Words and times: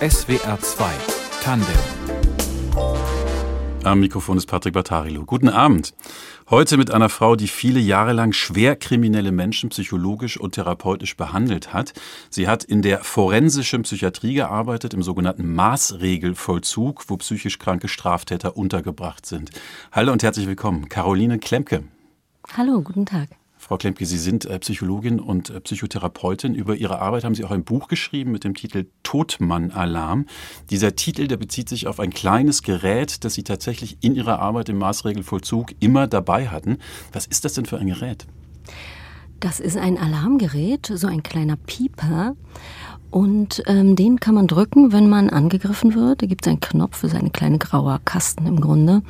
SWR 0.00 0.58
2 0.60 0.84
Tandem 1.42 1.68
am 3.84 3.98
Mikrofon 3.98 4.36
ist 4.36 4.46
Patrick 4.46 4.74
Battarilo. 4.74 5.24
Guten 5.24 5.48
Abend. 5.48 5.92
Heute 6.48 6.76
mit 6.76 6.92
einer 6.92 7.08
Frau, 7.08 7.34
die 7.34 7.48
viele 7.48 7.80
Jahre 7.80 8.12
lang 8.12 8.32
schwer 8.32 8.76
kriminelle 8.76 9.32
Menschen 9.32 9.70
psychologisch 9.70 10.38
und 10.38 10.54
therapeutisch 10.54 11.16
behandelt 11.16 11.72
hat. 11.72 11.92
Sie 12.30 12.46
hat 12.46 12.62
in 12.62 12.82
der 12.82 13.00
forensischen 13.00 13.82
Psychiatrie 13.82 14.34
gearbeitet, 14.34 14.94
im 14.94 15.02
sogenannten 15.02 15.52
Maßregelvollzug, 15.52 17.04
wo 17.08 17.16
psychisch 17.16 17.58
kranke 17.58 17.88
Straftäter 17.88 18.56
untergebracht 18.56 19.26
sind. 19.26 19.50
Hallo 19.90 20.12
und 20.12 20.22
herzlich 20.22 20.46
willkommen, 20.46 20.88
Caroline 20.88 21.40
Klemke. 21.40 21.82
Hallo, 22.56 22.82
guten 22.82 23.04
Tag. 23.04 23.30
Frau 23.62 23.76
Klemke, 23.76 24.04
Sie 24.06 24.18
sind 24.18 24.44
äh, 24.44 24.58
Psychologin 24.58 25.20
und 25.20 25.50
äh, 25.50 25.60
Psychotherapeutin. 25.60 26.56
Über 26.56 26.74
Ihre 26.74 26.98
Arbeit 26.98 27.22
haben 27.22 27.36
Sie 27.36 27.44
auch 27.44 27.52
ein 27.52 27.62
Buch 27.62 27.86
geschrieben 27.86 28.32
mit 28.32 28.42
dem 28.42 28.54
Titel 28.54 28.86
Todmann-Alarm. 29.04 30.26
Dieser 30.70 30.96
Titel, 30.96 31.28
der 31.28 31.36
bezieht 31.36 31.68
sich 31.68 31.86
auf 31.86 32.00
ein 32.00 32.10
kleines 32.10 32.64
Gerät, 32.64 33.22
das 33.22 33.34
Sie 33.34 33.44
tatsächlich 33.44 33.98
in 34.00 34.16
Ihrer 34.16 34.40
Arbeit 34.40 34.68
im 34.68 34.78
Maßregelvollzug 34.78 35.74
immer 35.78 36.08
dabei 36.08 36.48
hatten. 36.48 36.78
Was 37.12 37.26
ist 37.26 37.44
das 37.44 37.52
denn 37.52 37.64
für 37.64 37.78
ein 37.78 37.86
Gerät? 37.86 38.26
Das 39.38 39.60
ist 39.60 39.76
ein 39.76 39.96
Alarmgerät, 39.96 40.90
so 40.92 41.06
ein 41.06 41.22
kleiner 41.22 41.56
Pieper. 41.56 42.34
Und 43.12 43.62
ähm, 43.66 43.94
den 43.94 44.20
kann 44.20 44.34
man 44.34 44.46
drücken, 44.46 44.90
wenn 44.90 45.06
man 45.06 45.28
angegriffen 45.28 45.94
wird. 45.94 46.22
Da 46.22 46.26
gibt 46.26 46.46
es 46.46 46.50
einen 46.50 46.60
Knopf, 46.60 46.96
für 46.96 47.10
seine 47.10 47.28
kleine 47.28 47.58
graue 47.58 48.00
Kasten 48.06 48.46
im 48.46 48.58
Grunde. 48.58 49.02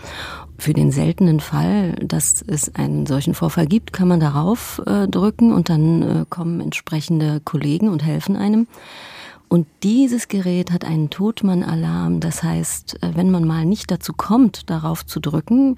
Für 0.59 0.73
den 0.73 0.91
seltenen 0.91 1.39
Fall, 1.39 1.93
dass 2.05 2.43
es 2.45 2.75
einen 2.75 3.07
solchen 3.07 3.33
Vorfall 3.33 3.67
gibt, 3.67 3.93
kann 3.93 4.09
man 4.09 4.19
darauf 4.19 4.83
äh, 4.87 5.07
drücken 5.07 5.53
und 5.53 5.69
dann 5.69 6.03
äh, 6.03 6.25
kommen 6.29 6.61
entsprechende 6.61 7.41
Kollegen 7.45 7.89
und 7.89 8.05
helfen 8.05 8.35
einem. 8.35 8.67
Und 9.49 9.69
dieses 9.85 10.27
Gerät 10.27 10.73
hat 10.73 10.85
einen 10.85 11.11
Totmann-Alarm. 11.11 12.19
Das 12.19 12.43
heißt, 12.43 13.05
äh, 13.05 13.11
wenn 13.15 13.31
man 13.31 13.47
mal 13.47 13.65
nicht 13.65 13.89
dazu 13.93 14.15
kommt, 14.15 14.69
darauf 14.69 15.07
zu 15.07 15.21
drücken, 15.21 15.77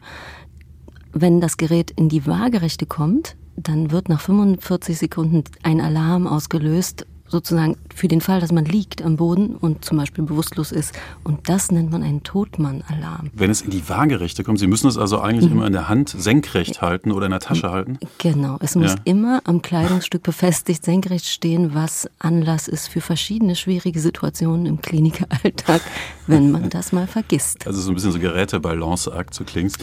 wenn 1.12 1.42
das 1.42 1.58
Gerät 1.58 1.90
in 1.90 2.08
die 2.08 2.26
Waagerechte 2.26 2.86
kommt, 2.86 3.36
dann 3.54 3.90
wird 3.90 4.08
nach 4.08 4.22
45 4.22 4.98
Sekunden 4.98 5.44
ein 5.62 5.82
Alarm 5.82 6.26
ausgelöst 6.26 7.04
sozusagen 7.26 7.76
für 7.94 8.08
den 8.08 8.20
Fall, 8.20 8.40
dass 8.40 8.52
man 8.52 8.64
liegt 8.64 9.02
am 9.02 9.16
Boden 9.16 9.56
und 9.56 9.84
zum 9.84 9.98
Beispiel 9.98 10.24
bewusstlos 10.24 10.72
ist. 10.72 10.92
Und 11.22 11.48
das 11.48 11.70
nennt 11.70 11.90
man 11.90 12.02
einen 12.02 12.22
Todmann-Alarm. 12.22 13.30
Wenn 13.32 13.50
es 13.50 13.62
in 13.62 13.70
die 13.70 13.88
Waagerechte 13.88 14.44
kommt, 14.44 14.58
Sie 14.58 14.66
müssen 14.66 14.88
es 14.88 14.98
also 14.98 15.20
eigentlich 15.20 15.50
mhm. 15.50 15.56
immer 15.56 15.66
in 15.66 15.72
der 15.72 15.88
Hand 15.88 16.10
senkrecht 16.10 16.82
halten 16.82 17.12
oder 17.12 17.26
in 17.26 17.30
der 17.30 17.40
Tasche 17.40 17.70
halten? 17.70 17.98
Genau, 18.18 18.58
es 18.60 18.76
muss 18.76 18.92
ja. 18.92 19.00
immer 19.04 19.40
am 19.44 19.62
Kleidungsstück 19.62 20.22
befestigt 20.22 20.84
senkrecht 20.84 21.26
stehen, 21.26 21.74
was 21.74 22.08
Anlass 22.18 22.68
ist 22.68 22.88
für 22.88 23.00
verschiedene 23.00 23.56
schwierige 23.56 24.00
Situationen 24.00 24.66
im 24.66 24.80
Klinikalltag, 24.80 25.80
wenn 26.26 26.50
man 26.50 26.70
das 26.70 26.92
mal 26.92 27.06
vergisst. 27.06 27.66
Also 27.66 27.80
so 27.80 27.90
ein 27.90 27.94
bisschen 27.94 28.12
so 28.12 28.18
Gerätebalanceakt, 28.18 29.34
so 29.34 29.44
klingt's. 29.44 29.76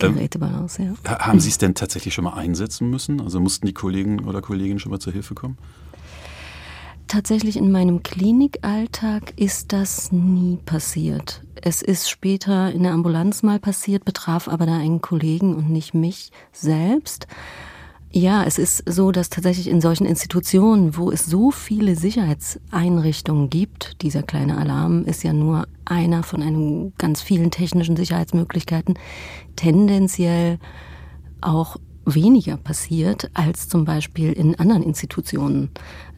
Ähm, 0.00 0.14
Gerätebalance, 0.14 0.82
ja. 0.82 1.18
Haben 1.18 1.40
Sie 1.40 1.48
es 1.48 1.58
denn 1.58 1.74
tatsächlich 1.74 2.14
schon 2.14 2.24
mal 2.24 2.34
einsetzen 2.34 2.90
müssen? 2.90 3.20
Also 3.20 3.40
mussten 3.40 3.66
die 3.66 3.72
Kollegen 3.72 4.24
oder 4.24 4.42
Kolleginnen 4.42 4.78
schon 4.78 4.90
mal 4.90 4.98
zur 4.98 5.12
Hilfe 5.12 5.34
kommen? 5.34 5.56
Tatsächlich 7.08 7.56
in 7.56 7.70
meinem 7.70 8.02
Klinikalltag 8.02 9.32
ist 9.36 9.72
das 9.72 10.10
nie 10.10 10.58
passiert. 10.66 11.42
Es 11.62 11.80
ist 11.80 12.10
später 12.10 12.72
in 12.72 12.82
der 12.82 12.92
Ambulanz 12.92 13.44
mal 13.44 13.60
passiert, 13.60 14.04
betraf 14.04 14.48
aber 14.48 14.66
da 14.66 14.76
einen 14.76 15.00
Kollegen 15.00 15.54
und 15.54 15.70
nicht 15.70 15.94
mich 15.94 16.32
selbst. 16.52 17.28
Ja, 18.10 18.42
es 18.44 18.58
ist 18.58 18.82
so, 18.86 19.12
dass 19.12 19.30
tatsächlich 19.30 19.68
in 19.68 19.80
solchen 19.80 20.06
Institutionen, 20.06 20.96
wo 20.96 21.12
es 21.12 21.26
so 21.26 21.52
viele 21.52 21.94
Sicherheitseinrichtungen 21.94 23.50
gibt, 23.50 24.02
dieser 24.02 24.22
kleine 24.24 24.58
Alarm 24.58 25.04
ist 25.04 25.22
ja 25.22 25.32
nur 25.32 25.68
einer 25.84 26.24
von 26.24 26.42
einem 26.42 26.92
ganz 26.98 27.22
vielen 27.22 27.52
technischen 27.52 27.96
Sicherheitsmöglichkeiten, 27.96 28.98
tendenziell 29.54 30.58
auch 31.40 31.76
weniger 32.06 32.56
passiert 32.56 33.30
als 33.34 33.68
zum 33.68 33.84
Beispiel 33.84 34.32
in 34.32 34.54
anderen 34.58 34.82
Institutionen 34.82 35.70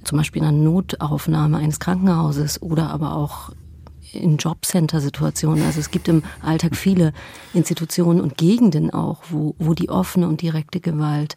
zum 0.04 0.18
Beispiel 0.18 0.42
in 0.42 0.48
einer 0.48 0.56
Notaufnahme 0.56 1.58
eines 1.58 1.80
Krankenhauses 1.80 2.62
oder 2.62 2.90
aber 2.90 3.14
auch 3.14 3.50
in 4.12 4.36
Jobcenter-Situationen. 4.36 5.64
Also 5.64 5.80
es 5.80 5.90
gibt 5.90 6.08
im 6.08 6.22
Alltag 6.42 6.76
viele 6.76 7.12
Institutionen 7.52 8.20
und 8.20 8.36
Gegenden 8.36 8.90
auch, 8.90 9.22
wo, 9.30 9.54
wo 9.58 9.74
die 9.74 9.88
offene 9.90 10.28
und 10.28 10.42
direkte 10.42 10.80
Gewalt 10.80 11.36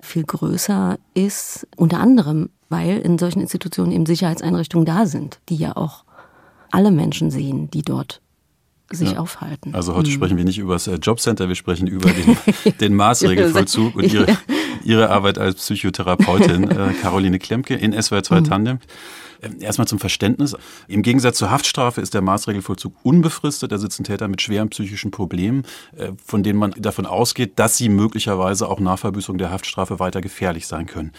viel 0.00 0.24
größer 0.24 0.98
ist. 1.14 1.66
Unter 1.76 1.98
anderem, 2.00 2.50
weil 2.68 2.98
in 2.98 3.18
solchen 3.18 3.40
Institutionen 3.40 3.92
eben 3.92 4.06
Sicherheitseinrichtungen 4.06 4.86
da 4.86 5.06
sind, 5.06 5.40
die 5.48 5.56
ja 5.56 5.76
auch 5.76 6.04
alle 6.70 6.90
Menschen 6.90 7.30
sehen, 7.30 7.70
die 7.70 7.82
dort 7.82 8.20
sich 8.90 9.12
ja. 9.12 9.18
aufhalten. 9.18 9.74
Also 9.74 9.94
heute 9.94 10.10
mhm. 10.10 10.14
sprechen 10.14 10.36
wir 10.36 10.44
nicht 10.44 10.58
über 10.58 10.74
das 10.74 10.86
äh, 10.86 10.96
Jobcenter, 10.96 11.48
wir 11.48 11.54
sprechen 11.54 11.86
über 11.86 12.10
den, 12.10 12.36
den 12.80 12.94
Maßregelvollzug 12.94 13.96
und 13.96 14.12
ihre, 14.12 14.26
ihre 14.84 15.10
Arbeit 15.10 15.38
als 15.38 15.56
Psychotherapeutin, 15.56 16.70
äh, 16.70 16.92
Caroline 17.00 17.38
Klemke 17.38 17.74
in 17.74 17.92
SWR 18.00 18.22
2 18.22 18.40
mhm. 18.40 18.44
Tandem. 18.44 18.78
Ähm, 19.42 19.56
erstmal 19.60 19.88
zum 19.88 19.98
Verständnis. 19.98 20.56
Im 20.86 21.02
Gegensatz 21.02 21.38
zur 21.38 21.50
Haftstrafe 21.50 22.00
ist 22.00 22.14
der 22.14 22.22
Maßregelvollzug 22.22 22.94
unbefristet. 23.02 23.72
Da 23.72 23.78
sitzen 23.78 24.04
Täter 24.04 24.28
mit 24.28 24.40
schweren 24.40 24.70
psychischen 24.70 25.10
Problemen, 25.10 25.64
äh, 25.96 26.12
von 26.24 26.42
denen 26.42 26.58
man 26.58 26.72
davon 26.78 27.06
ausgeht, 27.06 27.58
dass 27.58 27.76
sie 27.76 27.88
möglicherweise 27.88 28.68
auch 28.68 28.80
nach 28.80 28.98
Verbüßung 28.98 29.38
der 29.38 29.50
Haftstrafe 29.50 29.98
weiter 29.98 30.20
gefährlich 30.20 30.66
sein 30.66 30.86
können. 30.86 31.12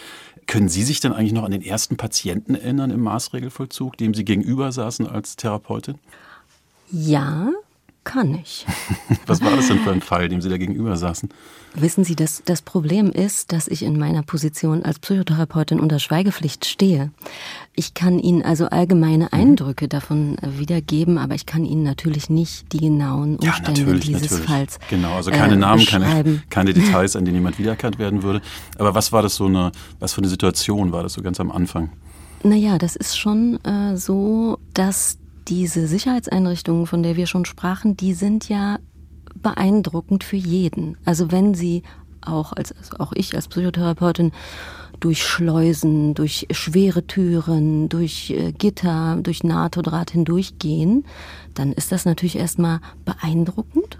Können 0.46 0.68
Sie 0.68 0.82
sich 0.82 1.00
denn 1.00 1.12
eigentlich 1.12 1.32
noch 1.32 1.44
an 1.44 1.52
den 1.52 1.62
ersten 1.62 1.96
Patienten 1.96 2.54
erinnern 2.54 2.90
im 2.90 3.00
Maßregelvollzug, 3.00 3.96
dem 3.96 4.14
Sie 4.14 4.24
gegenüber 4.24 4.72
saßen 4.72 5.06
als 5.06 5.36
Therapeutin? 5.36 5.98
Ja, 6.90 7.50
kann 8.04 8.34
ich. 8.34 8.66
Was 9.26 9.42
war 9.42 9.56
das 9.56 9.68
denn 9.68 9.80
für 9.80 9.90
ein 9.90 10.00
Fall, 10.00 10.28
dem 10.28 10.40
Sie 10.40 10.48
da 10.48 10.58
gegenüber 10.58 10.96
saßen? 10.96 11.28
Wissen 11.76 12.04
Sie, 12.04 12.14
das, 12.14 12.42
das 12.44 12.62
Problem 12.62 13.10
ist, 13.10 13.50
dass 13.52 13.66
ich 13.66 13.82
in 13.82 13.98
meiner 13.98 14.22
Position 14.22 14.84
als 14.84 15.00
Psychotherapeutin 15.00 15.80
unter 15.80 15.98
Schweigepflicht 15.98 16.66
stehe. 16.66 17.10
Ich 17.74 17.94
kann 17.94 18.20
Ihnen 18.20 18.42
also 18.42 18.66
allgemeine 18.66 19.24
mhm. 19.24 19.38
Eindrücke 19.40 19.88
davon 19.88 20.38
äh, 20.38 20.58
wiedergeben, 20.58 21.18
aber 21.18 21.34
ich 21.34 21.46
kann 21.46 21.64
Ihnen 21.64 21.82
natürlich 21.82 22.30
nicht 22.30 22.72
die 22.72 22.78
genauen 22.78 23.36
Umstände 23.36 23.80
ja, 23.80 23.94
dieses 23.94 24.30
natürlich. 24.30 24.46
Falls. 24.46 24.78
Genau, 24.88 25.14
also 25.16 25.32
keine 25.32 25.54
äh, 25.54 25.56
Namen, 25.56 25.84
keine, 25.84 26.42
keine 26.48 26.74
Details, 26.74 27.16
an 27.16 27.24
denen 27.24 27.38
jemand 27.38 27.58
wiedererkannt 27.58 27.98
werden 27.98 28.22
würde. 28.22 28.40
Aber 28.78 28.94
was 28.94 29.10
war 29.10 29.22
das 29.22 29.34
so 29.34 29.46
eine, 29.46 29.72
was 29.98 30.12
für 30.12 30.18
eine 30.18 30.28
Situation 30.28 30.92
war 30.92 31.02
das 31.02 31.14
so 31.14 31.22
ganz 31.22 31.40
am 31.40 31.50
Anfang? 31.50 31.90
Naja, 32.44 32.78
das 32.78 32.94
ist 32.94 33.18
schon 33.18 33.58
äh, 33.64 33.96
so, 33.96 34.58
dass 34.74 35.18
diese 35.48 35.86
Sicherheitseinrichtungen, 35.86 36.86
von 36.86 37.02
der 37.02 37.16
wir 37.16 37.26
schon 37.26 37.44
sprachen, 37.44 37.96
die 37.96 38.14
sind 38.14 38.48
ja 38.48 38.78
beeindruckend 39.34 40.24
für 40.24 40.36
jeden. 40.36 40.96
Also 41.04 41.30
wenn 41.30 41.54
sie 41.54 41.82
auch 42.20 42.52
als 42.52 42.72
also 42.72 42.96
auch 42.98 43.12
ich 43.12 43.34
als 43.34 43.48
Psychotherapeutin 43.48 44.32
durch 45.00 45.22
Schleusen, 45.22 46.14
durch 46.14 46.46
schwere 46.50 47.06
Türen, 47.06 47.88
durch 47.88 48.30
äh, 48.30 48.52
Gitter, 48.52 49.18
durch 49.22 49.44
NATO-Draht 49.44 50.12
hindurchgehen, 50.12 51.04
dann 51.52 51.72
ist 51.72 51.92
das 51.92 52.04
natürlich 52.04 52.36
erstmal 52.36 52.80
beeindruckend 53.04 53.98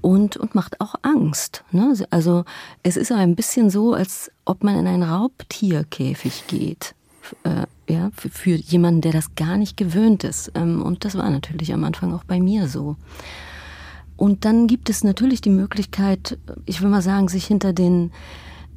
und, 0.00 0.36
und 0.36 0.54
macht 0.54 0.80
auch 0.80 0.94
Angst. 1.02 1.64
Ne? 1.72 1.94
Also 2.10 2.44
es 2.82 2.96
ist 2.96 3.12
ein 3.12 3.36
bisschen 3.36 3.70
so, 3.70 3.94
als 3.94 4.30
ob 4.44 4.62
man 4.62 4.76
in 4.76 4.86
einen 4.86 5.02
Raubtierkäfig 5.02 6.46
geht. 6.46 6.94
Äh, 7.44 7.66
ja, 7.92 8.10
für, 8.16 8.30
für, 8.30 8.54
jemanden, 8.54 9.02
der 9.02 9.12
das 9.12 9.34
gar 9.34 9.56
nicht 9.56 9.76
gewöhnt 9.76 10.24
ist. 10.24 10.52
Ähm, 10.54 10.82
und 10.82 11.04
das 11.04 11.16
war 11.16 11.28
natürlich 11.28 11.72
am 11.72 11.84
Anfang 11.84 12.14
auch 12.14 12.24
bei 12.24 12.40
mir 12.40 12.66
so. 12.68 12.96
Und 14.16 14.44
dann 14.44 14.66
gibt 14.66 14.88
es 14.88 15.04
natürlich 15.04 15.40
die 15.40 15.50
Möglichkeit, 15.50 16.38
ich 16.66 16.80
will 16.80 16.88
mal 16.88 17.02
sagen, 17.02 17.28
sich 17.28 17.46
hinter 17.46 17.72
den 17.72 18.10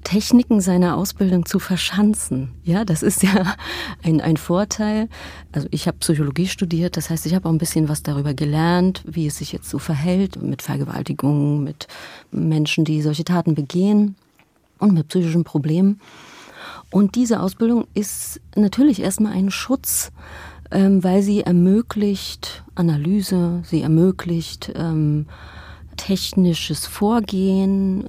Techniken 0.03 0.61
seiner 0.61 0.95
Ausbildung 0.95 1.45
zu 1.45 1.59
verschanzen. 1.59 2.49
Ja, 2.63 2.85
das 2.85 3.03
ist 3.03 3.23
ja 3.23 3.55
ein, 4.03 4.21
ein 4.21 4.37
Vorteil. 4.37 5.09
Also 5.51 5.67
ich 5.71 5.87
habe 5.87 5.97
Psychologie 5.97 6.47
studiert, 6.47 6.97
das 6.97 7.09
heißt, 7.09 7.25
ich 7.25 7.35
habe 7.35 7.47
auch 7.47 7.51
ein 7.51 7.57
bisschen 7.57 7.89
was 7.89 8.03
darüber 8.03 8.33
gelernt, 8.33 9.03
wie 9.05 9.27
es 9.27 9.37
sich 9.37 9.51
jetzt 9.51 9.69
so 9.69 9.79
verhält 9.79 10.41
mit 10.41 10.61
Vergewaltigungen, 10.61 11.63
mit 11.63 11.87
Menschen, 12.31 12.85
die 12.85 13.01
solche 13.01 13.25
Taten 13.25 13.53
begehen 13.53 14.15
und 14.79 14.93
mit 14.93 15.07
psychischen 15.09 15.43
Problemen. 15.43 15.99
Und 16.91 17.15
diese 17.15 17.41
Ausbildung 17.41 17.85
ist 17.93 18.39
natürlich 18.55 19.01
erstmal 19.01 19.33
ein 19.33 19.51
Schutz, 19.51 20.11
ähm, 20.71 21.03
weil 21.03 21.21
sie 21.21 21.41
ermöglicht 21.41 22.63
Analyse, 22.75 23.61
sie 23.65 23.81
ermöglicht 23.81 24.71
ähm, 24.75 25.27
technisches 25.97 26.85
Vorgehen. 26.85 28.07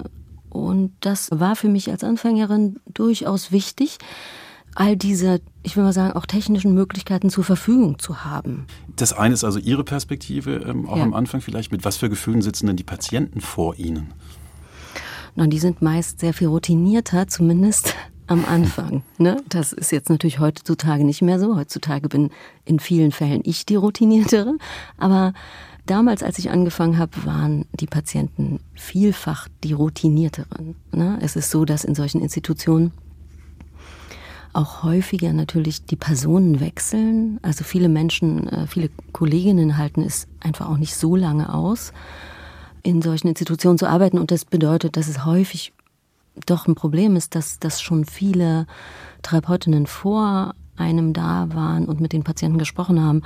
Und 0.51 0.93
das 1.01 1.31
war 1.33 1.57
für 1.57 1.69
mich 1.69 1.91
als 1.91 2.05
Anfängerin 2.05 2.81
durchaus 2.93 3.53
wichtig, 3.53 3.99
all 4.75 4.97
diese, 4.97 5.41
ich 5.63 5.77
will 5.77 5.83
mal 5.85 5.93
sagen, 5.93 6.13
auch 6.13 6.27
technischen 6.27 6.73
Möglichkeiten 6.73 7.31
zur 7.31 7.43
Verfügung 7.45 7.99
zu 7.99 8.25
haben. 8.25 8.67
Das 8.95 9.13
eine 9.13 9.35
ist 9.35 9.45
also 9.45 9.59
Ihre 9.59 9.83
Perspektive, 9.83 10.57
ähm, 10.57 10.89
auch 10.89 10.97
ja. 10.97 11.03
am 11.03 11.15
Anfang 11.15 11.41
vielleicht. 11.41 11.73
Mit 11.73 11.85
was 11.85 11.97
für 11.97 12.09
Gefühlen 12.09 12.43
sitzen 12.43 12.67
denn 12.67 12.77
die 12.77 12.85
Patienten 12.85 13.41
vor 13.41 13.77
Ihnen? 13.77 14.13
Na, 15.35 15.47
die 15.47 15.59
sind 15.59 15.83
meist 15.83 16.21
sehr 16.21 16.33
viel 16.33 16.49
routinierter, 16.49 17.29
zumindest 17.29 17.95
am 18.29 18.45
Anfang. 18.45 19.03
Ne? 19.17 19.43
Das 19.49 19.73
ist 19.73 19.91
jetzt 19.91 20.11
natürlich 20.11 20.39
heutzutage 20.39 21.05
nicht 21.05 21.23
mehr 21.23 21.41
so. 21.41 21.57
Heutzutage 21.57 22.09
bin 22.09 22.31
in 22.65 22.79
vielen 22.79 23.11
Fällen 23.11 23.41
ich 23.45 23.67
die 23.67 23.77
Routiniertere. 23.77 24.57
Aber 24.99 25.33
damals, 25.87 26.23
als 26.23 26.39
ich 26.39 26.51
angefangen 26.51 26.99
habe, 26.99 27.13
waren 27.25 27.65
die 27.73 27.87
Patienten 27.87 28.61
vielfach 28.75 29.49
die 29.65 29.73
Routinierteren. 29.73 30.77
Ne? 30.93 31.19
Es 31.23 31.37
ist 31.37 31.51
so, 31.51 31.65
dass 31.65 31.85
in 31.85 31.95
solchen 31.95 32.21
Institutionen 32.21 32.93
auch 34.53 34.83
häufiger 34.83 35.33
natürlich 35.33 35.87
die 35.87 35.97
Personen 35.97 36.61
wechseln. 36.61 37.39
Also 37.43 37.65
viele 37.65 37.89
Menschen, 37.89 38.49
äh, 38.49 38.67
viele 38.67 38.91
Kolleginnen 39.13 39.79
halten 39.79 40.03
es 40.03 40.27
einfach 40.41 40.69
auch 40.69 40.79
nicht 40.79 40.95
so 40.95 41.17
lange 41.17 41.53
aus, 41.53 41.93
in 42.83 43.01
solchen 43.01 43.29
Institutionen 43.29 43.79
zu 43.79 43.87
arbeiten. 43.87 44.19
Und 44.19 44.31
das 44.31 44.45
bedeutet, 44.45 44.97
dass 44.97 45.09
es 45.09 45.25
häufig 45.25 45.73
doch 46.46 46.67
ein 46.67 46.75
Problem 46.75 47.17
ist, 47.17 47.35
dass, 47.35 47.58
dass 47.58 47.81
schon 47.81 48.05
viele 48.05 48.67
Therapeutinnen 49.23 49.87
vor 49.87 50.55
einem 50.76 51.12
da 51.12 51.49
waren 51.52 51.87
und 51.87 52.00
mit 52.00 52.12
den 52.12 52.25
Patienten 52.25 52.58
gesprochen 52.58 53.02
haben 53.02 53.23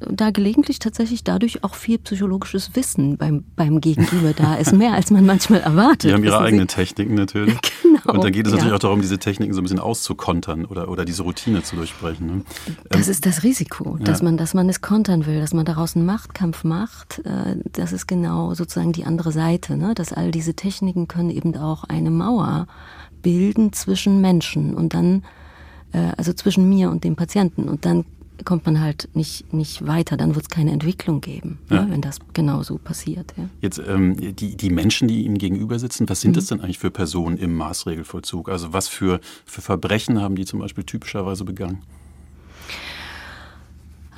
da 0.00 0.30
gelegentlich 0.30 0.78
tatsächlich 0.78 1.24
dadurch 1.24 1.64
auch 1.64 1.74
viel 1.74 1.98
psychologisches 1.98 2.74
Wissen 2.74 3.16
beim, 3.16 3.44
beim 3.56 3.80
Gegenüber 3.80 4.32
da 4.32 4.56
ist, 4.56 4.72
mehr 4.72 4.92
als 4.92 5.10
man 5.10 5.24
manchmal 5.24 5.60
erwartet. 5.60 6.10
Die 6.10 6.12
haben 6.12 6.24
ihre 6.24 6.40
eigenen 6.40 6.68
Techniken 6.68 7.14
natürlich. 7.14 7.56
Genau. 7.82 8.18
Und 8.18 8.24
dann 8.24 8.32
geht 8.32 8.46
es 8.46 8.52
natürlich 8.52 8.70
ja. 8.70 8.76
auch 8.76 8.80
darum, 8.80 9.00
diese 9.00 9.18
Techniken 9.18 9.54
so 9.54 9.60
ein 9.60 9.64
bisschen 9.64 9.80
auszukontern 9.80 10.64
oder, 10.66 10.88
oder 10.88 11.04
diese 11.04 11.22
Routine 11.22 11.62
zu 11.62 11.76
durchbrechen. 11.76 12.26
Ne? 12.26 12.42
Das 12.90 13.06
ähm, 13.06 13.10
ist 13.10 13.26
das 13.26 13.42
Risiko, 13.42 13.96
dass, 14.00 14.20
ja. 14.20 14.24
man, 14.24 14.36
dass 14.36 14.54
man 14.54 14.68
es 14.68 14.80
kontern 14.80 15.26
will, 15.26 15.40
dass 15.40 15.54
man 15.54 15.64
daraus 15.64 15.96
einen 15.96 16.04
Machtkampf 16.04 16.62
macht. 16.62 17.20
Äh, 17.24 17.56
das 17.72 17.92
ist 17.92 18.06
genau 18.06 18.54
sozusagen 18.54 18.92
die 18.92 19.04
andere 19.04 19.32
Seite, 19.32 19.76
ne? 19.76 19.94
dass 19.94 20.12
all 20.12 20.30
diese 20.30 20.54
Techniken 20.54 21.08
können 21.08 21.30
eben 21.30 21.56
auch 21.56 21.84
eine 21.84 22.10
Mauer 22.10 22.66
bilden 23.22 23.72
zwischen 23.72 24.20
Menschen 24.20 24.74
und 24.74 24.94
dann 24.94 25.22
äh, 25.92 26.12
also 26.16 26.32
zwischen 26.32 26.68
mir 26.68 26.90
und 26.90 27.04
dem 27.04 27.16
Patienten. 27.16 27.68
Und 27.68 27.84
dann 27.84 28.04
kommt 28.44 28.66
man 28.66 28.80
halt 28.80 29.08
nicht, 29.14 29.52
nicht 29.52 29.86
weiter, 29.86 30.16
dann 30.16 30.34
wird 30.34 30.46
es 30.46 30.50
keine 30.50 30.72
Entwicklung 30.72 31.20
geben, 31.20 31.58
ja. 31.70 31.76
Ja, 31.76 31.90
wenn 31.90 32.00
das 32.00 32.18
genauso 32.32 32.78
passiert. 32.78 33.32
Ja. 33.36 33.48
Jetzt 33.60 33.78
ähm, 33.78 34.16
die, 34.36 34.56
die 34.56 34.70
Menschen, 34.70 35.08
die 35.08 35.24
Ihnen 35.24 35.38
gegenüber 35.38 35.78
sitzen, 35.78 36.08
was 36.08 36.20
sind 36.20 36.32
mhm. 36.32 36.34
das 36.34 36.46
denn 36.46 36.60
eigentlich 36.60 36.78
für 36.78 36.90
Personen 36.90 37.38
im 37.38 37.54
Maßregelvollzug? 37.54 38.48
Also 38.48 38.72
was 38.72 38.88
für, 38.88 39.20
für 39.44 39.62
Verbrechen 39.62 40.20
haben 40.20 40.36
die 40.36 40.44
zum 40.44 40.60
Beispiel 40.60 40.84
typischerweise 40.84 41.44
begangen? 41.44 41.82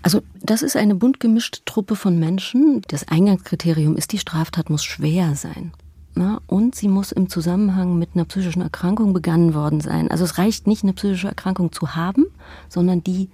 Also 0.03 0.23
das 0.41 0.63
ist 0.63 0.77
eine 0.77 0.95
bunt 0.95 1.21
gemischte 1.21 1.65
Truppe 1.65 1.97
von 1.97 2.19
Menschen. 2.19 2.83
Das 2.89 3.09
Eingangskriterium 3.09 3.97
ist, 3.97 4.13
die 4.13 4.19
Straftat 4.19 4.71
muss 4.71 4.85
schwer 4.85 5.35
sein. 5.35 5.73
Na, 6.15 6.41
und 6.47 6.75
sie 6.75 6.89
muss 6.89 7.13
im 7.13 7.29
Zusammenhang 7.29 7.99
mit 7.99 8.11
einer 8.15 8.25
psychischen 8.25 8.63
Erkrankung 8.63 9.13
begangen 9.13 9.55
worden 9.55 9.81
sein. 9.81 10.11
Also 10.11 10.25
es 10.25 10.39
reicht 10.39 10.67
nicht, 10.67 10.83
eine 10.83 10.93
psychische 10.93 11.29
Erkrankung 11.29 11.71
zu 11.71 11.95
haben, 11.95 12.27
sondern 12.69 13.05
die 13.05 13.29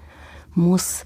muss 0.54 1.04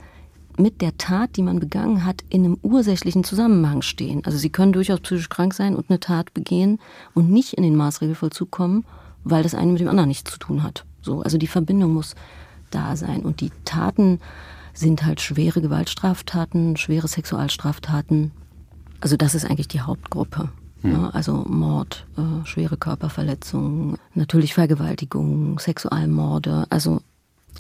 mit 0.59 0.81
der 0.81 0.97
Tat, 0.99 1.37
die 1.37 1.43
man 1.43 1.61
begangen 1.61 2.05
hat, 2.05 2.25
in 2.29 2.45
einem 2.45 2.59
ursächlichen 2.62 3.25
Zusammenhang 3.25 3.83
stehen. 3.83 4.25
Also 4.25 4.39
sie 4.39 4.50
können 4.50 4.73
durchaus 4.73 5.00
psychisch 5.00 5.29
krank 5.29 5.55
sein 5.55 5.77
und 5.77 5.89
eine 5.89 6.00
Tat 6.00 6.35
begehen 6.35 6.81
und 7.15 7.31
nicht 7.31 7.55
in 7.55 7.62
den 7.62 7.77
Maßregelvollzug 7.77 8.50
kommen, 8.50 8.85
weil 9.25 9.43
das 9.43 9.55
eine 9.55 9.71
mit 9.71 9.81
dem 9.81 9.89
anderen 9.89 10.09
nichts 10.09 10.31
zu 10.33 10.39
tun 10.39 10.62
hat. 10.62 10.85
So, 11.00 11.23
also 11.23 11.39
die 11.39 11.47
Verbindung 11.47 11.95
muss 11.95 12.15
da 12.71 12.97
sein. 12.97 13.23
Und 13.23 13.41
die 13.41 13.53
Taten 13.65 14.21
sind 14.75 15.05
halt 15.05 15.21
schwere 15.21 15.61
Gewaltstraftaten, 15.61 16.77
schwere 16.77 17.09
Sexualstraftaten. 17.09 18.33
Also 19.01 19.17
das 19.17 19.35
ist 19.35 19.44
eigentlich 19.44 19.69
die 19.69 19.81
Hauptgruppe. 19.81 20.49
Hm. 20.83 20.93
Ja, 20.93 21.11
also 21.11 21.44
Mord, 21.49 22.06
äh, 22.17 22.47
schwere 22.47 22.77
Körperverletzungen, 22.77 23.97
natürlich 24.15 24.55
Vergewaltigung, 24.55 25.59
Sexualmorde, 25.59 26.67
also 26.71 27.01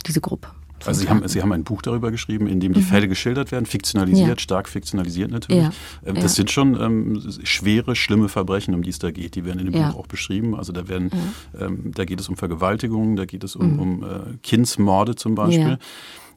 diese 0.06 0.20
Gruppe. 0.20 0.48
Also 0.86 1.00
Sie 1.00 1.08
haben, 1.08 1.26
Sie 1.26 1.42
haben 1.42 1.52
ein 1.52 1.64
Buch 1.64 1.82
darüber 1.82 2.10
geschrieben, 2.10 2.46
in 2.46 2.60
dem 2.60 2.72
die 2.72 2.80
mhm. 2.80 2.84
Fälle 2.84 3.08
geschildert 3.08 3.52
werden, 3.52 3.66
fiktionalisiert, 3.66 4.28
ja. 4.28 4.38
stark 4.38 4.68
fiktionalisiert 4.68 5.30
natürlich. 5.30 5.62
Ja. 5.62 5.70
Ähm, 6.04 6.14
das 6.14 6.24
ja. 6.24 6.28
sind 6.28 6.50
schon 6.50 6.80
ähm, 6.80 7.22
schwere, 7.42 7.96
schlimme 7.96 8.28
Verbrechen, 8.28 8.74
um 8.74 8.82
die 8.82 8.90
es 8.90 8.98
da 8.98 9.10
geht. 9.10 9.34
Die 9.34 9.44
werden 9.44 9.58
in 9.60 9.72
dem 9.72 9.82
Buch 9.82 9.98
auch 9.98 10.06
beschrieben. 10.06 10.54
Also 10.54 10.72
da 10.72 10.88
werden, 10.88 11.10
ähm, 11.58 11.92
da 11.94 12.04
geht 12.04 12.20
es 12.20 12.28
um 12.28 12.36
Vergewaltigungen, 12.36 13.16
da 13.16 13.24
geht 13.24 13.44
es 13.44 13.56
um, 13.56 13.74
mhm. 13.74 13.78
um 13.80 14.02
äh, 14.02 14.06
Kindsmorde 14.42 15.14
zum 15.14 15.34
Beispiel. 15.34 15.78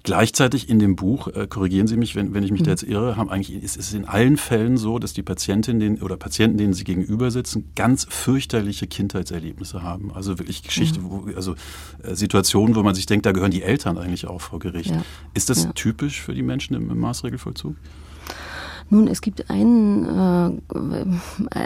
Gleichzeitig 0.03 0.67
in 0.67 0.79
dem 0.79 0.95
Buch, 0.95 1.27
äh, 1.27 1.47
korrigieren 1.47 1.87
Sie 1.87 1.95
mich, 1.95 2.15
wenn, 2.15 2.33
wenn 2.33 2.43
ich 2.43 2.51
mich 2.51 2.61
mhm. 2.61 2.65
da 2.65 2.71
jetzt 2.71 2.83
irre, 2.83 3.17
haben 3.17 3.29
eigentlich, 3.29 3.61
ist 3.61 3.77
es 3.77 3.93
in 3.93 4.05
allen 4.05 4.37
Fällen 4.37 4.77
so, 4.77 4.97
dass 4.97 5.13
die 5.13 5.21
Patientin 5.21 5.79
den, 5.79 6.01
oder 6.01 6.17
Patienten, 6.17 6.57
denen 6.57 6.73
sie 6.73 6.83
gegenüber 6.83 7.29
sitzen, 7.29 7.71
ganz 7.75 8.07
fürchterliche 8.09 8.87
Kindheitserlebnisse 8.87 9.83
haben. 9.83 10.11
Also 10.11 10.39
wirklich 10.39 10.63
Geschichte, 10.63 10.99
ja. 10.99 11.05
wo, 11.05 11.27
also 11.35 11.55
äh, 12.03 12.15
Situationen, 12.15 12.75
wo 12.75 12.83
man 12.83 12.95
sich 12.95 13.05
denkt, 13.05 13.25
da 13.25 13.31
gehören 13.31 13.51
die 13.51 13.61
Eltern 13.61 13.97
eigentlich 13.97 14.25
auch 14.27 14.41
vor 14.41 14.59
Gericht. 14.59 14.91
Ja. 14.91 15.03
Ist 15.33 15.49
das 15.49 15.65
ja. 15.65 15.71
typisch 15.73 16.21
für 16.21 16.33
die 16.33 16.43
Menschen 16.43 16.75
im, 16.75 16.89
im 16.89 16.99
Maßregelvollzug? 16.99 17.75
Nun, 18.89 19.07
es 19.07 19.21
gibt 19.21 19.49
einen, 19.49 20.59
äh, 20.69 21.05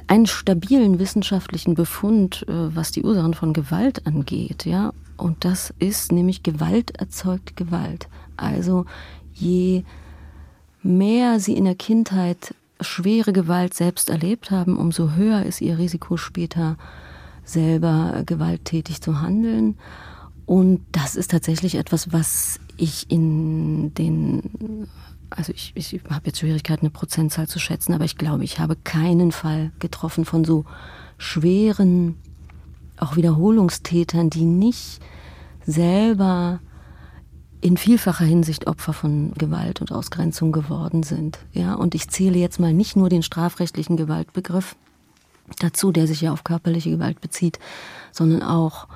einen 0.08 0.28
stabilen 0.28 1.00
wissenschaftlichen 1.00 1.74
Befund, 1.74 2.46
äh, 2.48 2.76
was 2.76 2.92
die 2.92 3.02
Ursachen 3.02 3.34
von 3.34 3.52
Gewalt 3.54 4.06
angeht, 4.06 4.66
ja. 4.66 4.94
Und 5.18 5.44
das 5.46 5.74
ist 5.80 6.12
nämlich 6.12 6.44
Gewalt 6.44 6.92
erzeugt 6.98 7.56
Gewalt. 7.56 8.08
Also 8.38 8.86
je 9.34 9.84
mehr 10.84 11.40
sie 11.40 11.56
in 11.56 11.66
der 11.66 11.76
Kindheit 11.76 12.54
schwere 12.82 13.34
Gewalt 13.34 13.74
selbst 13.74 14.10
erlebt 14.10 14.52
haben, 14.52 14.78
umso 14.78 15.12
höher 15.12 15.44
ist 15.44 15.62
ihr 15.62 15.78
Risiko 15.78 16.18
später 16.18 16.78
selber 17.44 18.24
gewalttätig 18.26 19.02
zu 19.02 19.22
handeln. 19.22 19.78
Und 20.46 20.86
das 20.92 21.16
ist 21.16 21.32
tatsächlich 21.32 21.76
etwas, 21.76 22.12
was 22.12 22.60
ich 22.78 23.10
in 23.10 23.94
den, 23.94 24.88
also 25.30 25.54
ich, 25.54 25.72
ich 25.76 26.02
habe 26.10 26.26
jetzt 26.26 26.40
Schwierigkeiten, 26.40 26.82
eine 26.82 26.92
Prozentzahl 26.92 27.48
zu 27.48 27.60
schätzen, 27.60 27.94
aber 27.94 28.06
ich 28.06 28.18
glaube, 28.18 28.44
ich 28.44 28.60
habe 28.60 28.76
keinen 28.76 29.32
Fall 29.32 29.72
getroffen 29.80 30.26
von 30.26 30.44
so 30.44 30.66
schweren, 31.18 32.16
auch 32.98 33.16
Wiederholungstätern, 33.16 34.30
die 34.30 34.46
nicht 34.46 35.00
selber 35.66 36.60
in 37.66 37.78
vielfacher 37.78 38.26
Hinsicht 38.26 38.68
Opfer 38.68 38.94
von 38.94 39.34
Gewalt 39.40 39.82
und 39.82 39.92
Ausgrenzung 39.92 40.52
geworden 40.52 41.02
sind. 41.02 41.40
Ja, 41.52 41.74
und 41.74 41.96
ich 41.96 42.10
zähle 42.10 42.38
jetzt 42.38 42.60
mal 42.60 42.74
nicht 42.74 42.96
nur 42.96 43.10
den 43.10 43.24
strafrechtlichen 43.24 43.98
Gewaltbegriff 43.98 44.76
dazu, 45.58 45.92
der 45.92 46.06
sich 46.06 46.22
ja 46.22 46.32
auf 46.32 46.44
körperliche 46.44 46.92
Gewalt 46.92 47.22
bezieht, 47.22 47.58
sondern 48.12 48.44
auch 48.44 48.88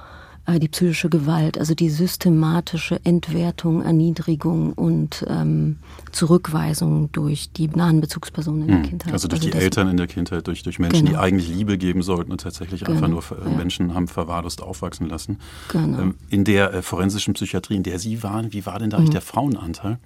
die 0.58 0.70
psychische 0.70 1.10
Gewalt, 1.10 1.58
also 1.58 1.76
die 1.76 1.90
systematische 1.90 3.00
Entwertung, 3.04 3.84
Erniedrigung 3.84 4.74
und 4.74 5.26
ähm, 5.28 5.78
Zurückweisung 6.12 7.12
durch 7.12 7.52
die 7.52 7.68
nahen 7.68 8.02
Bezugspersonen 8.02 8.62
in 8.62 8.68
der 8.68 8.78
hm. 8.78 8.84
Kindheit. 8.84 9.14
Also 9.14 9.28
durch 9.28 9.42
also 9.42 9.52
die 9.52 9.58
Eltern 9.58 9.90
in 9.90 9.98
der 9.98 10.08
Kindheit, 10.08 10.48
durch, 10.48 10.64
durch 10.64 10.80
Menschen, 10.80 11.06
genau. 11.06 11.20
die 11.20 11.24
eigentlich 11.24 11.50
Liebe 11.50 11.78
geben 11.78 12.02
sollten 12.02 12.32
und 12.32 12.42
tatsächlich 12.42 12.84
genau. 12.84 12.94
einfach 12.94 13.08
nur 13.10 13.24
ja. 13.46 13.56
Menschen 13.56 13.94
haben 13.94 14.08
verwahrlost 14.08 14.64
aufwachsen 14.64 15.08
lassen. 15.08 15.38
Genau. 15.68 16.00
Ähm, 16.00 16.16
in 16.30 16.46
der 16.46 16.74
äh, 16.74 16.82
forensischen 16.82 17.34
Psychiatrie, 17.36 17.76
in 17.76 17.84
der 17.84 18.00
Sie 18.00 18.24
waren, 18.24 18.54
wie 18.54 18.66
war 18.66 18.80
denn 18.80 18.90
da 18.90 18.98
eigentlich 18.98 19.10
mhm. 19.10 19.14
der 19.14 19.22
Frauenanteil? 19.22 20.00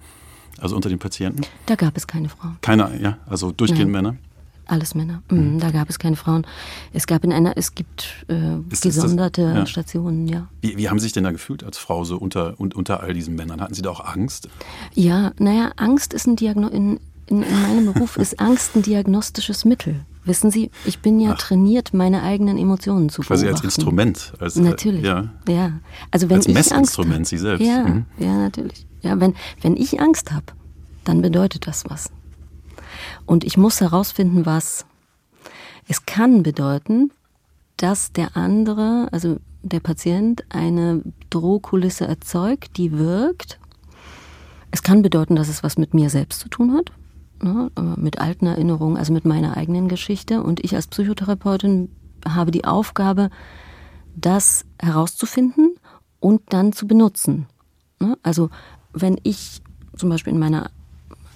Also 0.58 0.76
unter 0.76 0.88
den 0.88 0.98
Patienten? 0.98 1.42
Da 1.66 1.74
gab 1.74 1.96
es 1.96 2.06
keine 2.06 2.28
Frauen. 2.28 2.58
Keine, 2.60 3.00
ja, 3.00 3.18
also 3.26 3.50
durchgehend 3.50 3.92
ja. 3.92 4.02
Männer? 4.02 4.16
Alles 4.66 4.94
Männer. 4.94 5.22
Mhm. 5.30 5.58
Da 5.60 5.70
gab 5.70 5.90
es 5.90 5.98
keine 5.98 6.16
Frauen. 6.16 6.46
Es 6.92 7.06
gab 7.06 7.24
in 7.24 7.32
einer, 7.32 7.56
es 7.56 7.74
gibt 7.74 8.24
äh, 8.28 8.58
ist, 8.70 8.82
gesonderte 8.82 9.42
ist 9.42 9.48
das, 9.48 9.58
ja. 9.58 9.66
Stationen, 9.66 10.26
ja. 10.26 10.48
Wie, 10.62 10.76
wie 10.78 10.88
haben 10.88 10.98
Sie 10.98 11.04
sich 11.04 11.12
denn 11.12 11.24
da 11.24 11.32
gefühlt 11.32 11.64
als 11.64 11.76
Frau 11.76 12.04
so 12.04 12.16
unter, 12.16 12.58
und, 12.58 12.74
unter 12.74 13.00
all 13.00 13.12
diesen 13.12 13.34
Männern? 13.34 13.60
Hatten 13.60 13.74
Sie 13.74 13.82
da 13.82 13.90
auch 13.90 14.04
Angst? 14.04 14.48
Ja, 14.94 15.32
naja, 15.38 15.72
Angst 15.76 16.14
ist 16.14 16.26
ein 16.26 16.36
Diagno 16.36 16.68
in, 16.68 16.98
in, 17.26 17.42
in 17.42 17.62
meinem 17.62 17.92
Beruf 17.92 18.16
ist 18.18 18.40
Angst 18.40 18.74
ein 18.74 18.82
diagnostisches 18.82 19.64
Mittel. 19.64 20.00
Wissen 20.24 20.50
Sie, 20.50 20.70
ich 20.86 21.00
bin 21.00 21.20
ja 21.20 21.32
Ach. 21.34 21.38
trainiert, 21.38 21.92
meine 21.92 22.22
eigenen 22.22 22.56
Emotionen 22.56 23.10
zu 23.10 23.20
Quasi 23.20 23.46
als 23.46 23.60
Instrument. 23.62 24.32
Als, 24.38 24.56
äh, 24.56 24.62
natürlich. 24.62 25.04
Ja. 25.04 25.28
ja. 25.46 25.72
Also 26.10 26.30
wenn 26.30 26.38
als 26.38 26.46
ich 26.46 26.54
Messinstrument, 26.54 27.16
Angst 27.16 27.30
Sie 27.30 27.38
selbst. 27.38 27.66
Ja, 27.66 27.84
mhm. 27.84 28.06
ja, 28.18 28.34
natürlich. 28.38 28.86
Ja, 29.02 29.20
wenn, 29.20 29.34
wenn 29.60 29.76
ich 29.76 30.00
Angst 30.00 30.32
habe, 30.32 30.46
dann 31.04 31.20
bedeutet 31.20 31.66
das 31.66 31.84
was. 31.88 32.10
Und 33.26 33.44
ich 33.44 33.56
muss 33.56 33.80
herausfinden, 33.80 34.46
was. 34.46 34.86
Es 35.86 36.06
kann 36.06 36.42
bedeuten, 36.42 37.10
dass 37.76 38.12
der 38.12 38.36
andere, 38.36 39.08
also 39.12 39.38
der 39.62 39.80
Patient, 39.80 40.44
eine 40.48 41.02
Drohkulisse 41.30 42.06
erzeugt, 42.06 42.76
die 42.76 42.92
wirkt. 42.92 43.58
Es 44.70 44.82
kann 44.82 45.02
bedeuten, 45.02 45.36
dass 45.36 45.48
es 45.48 45.62
was 45.62 45.78
mit 45.78 45.94
mir 45.94 46.10
selbst 46.10 46.40
zu 46.40 46.48
tun 46.48 46.72
hat, 46.74 46.92
ne, 47.42 47.70
mit 47.96 48.18
alten 48.18 48.46
Erinnerungen, 48.46 48.96
also 48.96 49.12
mit 49.12 49.24
meiner 49.24 49.56
eigenen 49.56 49.88
Geschichte. 49.88 50.42
Und 50.42 50.62
ich 50.64 50.74
als 50.74 50.86
Psychotherapeutin 50.86 51.90
habe 52.26 52.50
die 52.50 52.64
Aufgabe, 52.64 53.30
das 54.16 54.64
herauszufinden 54.80 55.74
und 56.20 56.40
dann 56.52 56.72
zu 56.72 56.86
benutzen. 56.86 57.46
Ne. 58.00 58.16
Also 58.22 58.50
wenn 58.92 59.18
ich 59.22 59.62
zum 59.96 60.08
Beispiel 60.08 60.32
in 60.32 60.38
meiner 60.38 60.70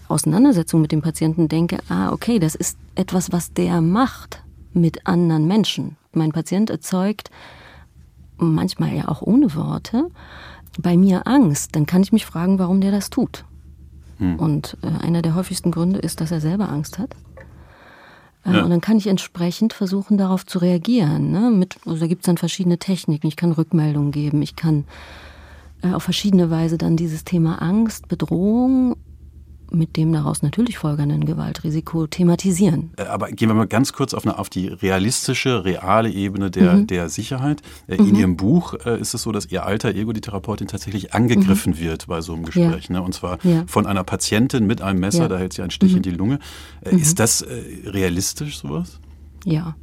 Auseinandersetzung 0.09 0.81
mit 0.81 0.93
dem 0.93 1.03
Patienten 1.03 1.49
denke, 1.49 1.79
ah, 1.89 2.13
okay, 2.13 2.39
das 2.39 2.55
ist 2.55 2.79
etwas, 2.95 3.33
was 3.33 3.53
der 3.53 3.81
macht 3.81 4.43
mit 4.73 5.07
anderen 5.07 5.47
Menschen. 5.47 5.97
Mein 6.13 6.33
Patient 6.33 6.71
erzeugt 6.71 7.31
manchmal 8.39 8.95
ja 8.95 9.09
auch 9.09 9.23
ohne 9.23 9.55
Worte, 9.55 10.11
bei 10.79 10.97
mir 10.97 11.27
Angst, 11.27 11.75
dann 11.75 11.87
kann 11.87 12.03
ich 12.03 12.13
mich 12.13 12.25
fragen, 12.25 12.59
warum 12.59 12.81
der 12.81 12.93
das 12.93 13.11
tut. 13.11 13.45
Hm. 14.19 14.37
Und 14.37 14.77
äh, 14.83 15.05
einer 15.05 15.23
der 15.23 15.35
häufigsten 15.35 15.71
Gründe 15.71 15.99
ist, 15.99 16.21
dass 16.21 16.31
er 16.31 16.41
selber 16.41 16.69
Angst 16.69 16.99
hat. 16.99 17.15
Äh, 18.45 18.55
ja. 18.55 18.63
Und 18.63 18.71
dann 18.71 18.81
kann 18.81 18.97
ich 18.97 19.07
entsprechend 19.07 19.73
versuchen, 19.73 20.19
darauf 20.19 20.47
zu 20.47 20.59
reagieren. 20.59 21.33
Ne? 21.33 21.51
Mit, 21.51 21.79
also 21.85 22.01
da 22.01 22.07
gibt 22.07 22.23
es 22.23 22.27
dann 22.27 22.37
verschiedene 22.37 22.79
Techniken. 22.79 23.27
Ich 23.27 23.37
kann 23.37 23.53
Rückmeldungen 23.53 24.13
geben, 24.13 24.43
ich 24.43 24.57
kann 24.57 24.85
äh, 25.83 25.93
auf 25.93 26.05
verschiedene 26.05 26.51
Weise 26.51 26.79
dann 26.79 26.97
dieses 26.97 27.25
Thema 27.25 27.61
Angst, 27.61 28.09
Bedrohung 28.09 28.97
mit 29.71 29.97
dem 29.97 30.13
daraus 30.13 30.43
natürlich 30.43 30.79
folgenden 30.79 31.25
Gewaltrisiko 31.25 32.07
thematisieren. 32.07 32.91
Äh, 32.97 33.05
aber 33.05 33.31
gehen 33.31 33.49
wir 33.49 33.55
mal 33.55 33.67
ganz 33.67 33.93
kurz 33.93 34.15
auf, 34.15 34.25
eine, 34.25 34.39
auf 34.39 34.49
die 34.49 34.69
realistische, 34.69 35.65
reale 35.65 36.11
Ebene 36.11 36.51
der, 36.51 36.75
mhm. 36.75 36.87
der 36.87 37.09
Sicherheit. 37.09 37.63
Äh, 37.87 37.97
in 37.97 38.11
mhm. 38.11 38.15
Ihrem 38.15 38.37
Buch 38.37 38.75
äh, 38.85 39.01
ist 39.01 39.15
es 39.15 39.23
so, 39.23 39.33
dass 39.33 39.47
Ihr 39.47 39.65
alter 39.65 39.95
Ego, 39.95 40.13
die 40.13 40.21
Therapeutin, 40.21 40.69
tatsächlich 40.69 41.15
angegriffen 41.15 41.75
mhm. 41.75 41.81
wird 41.81 42.07
bei 42.07 42.21
so 42.21 42.35
einem 42.35 42.45
Gespräch. 42.45 42.89
Ja. 42.89 42.95
Ne? 42.95 43.03
Und 43.03 43.15
zwar 43.15 43.45
ja. 43.45 43.65
von 43.67 43.87
einer 43.87 44.05
Patientin 44.05 44.67
mit 44.67 44.83
einem 44.83 45.01
Messer, 45.01 45.23
ja. 45.23 45.29
da 45.29 45.39
hält 45.39 45.53
sie 45.53 45.63
einen 45.63 45.71
Stich 45.71 45.93
in 45.93 45.99
mhm. 45.99 46.03
die 46.03 46.11
Lunge. 46.11 46.39
Mhm. 46.91 46.99
Ist 46.99 47.19
das 47.19 47.45
realistisch, 47.85 48.59
sowas? 48.59 49.01
Ja. 49.45 49.77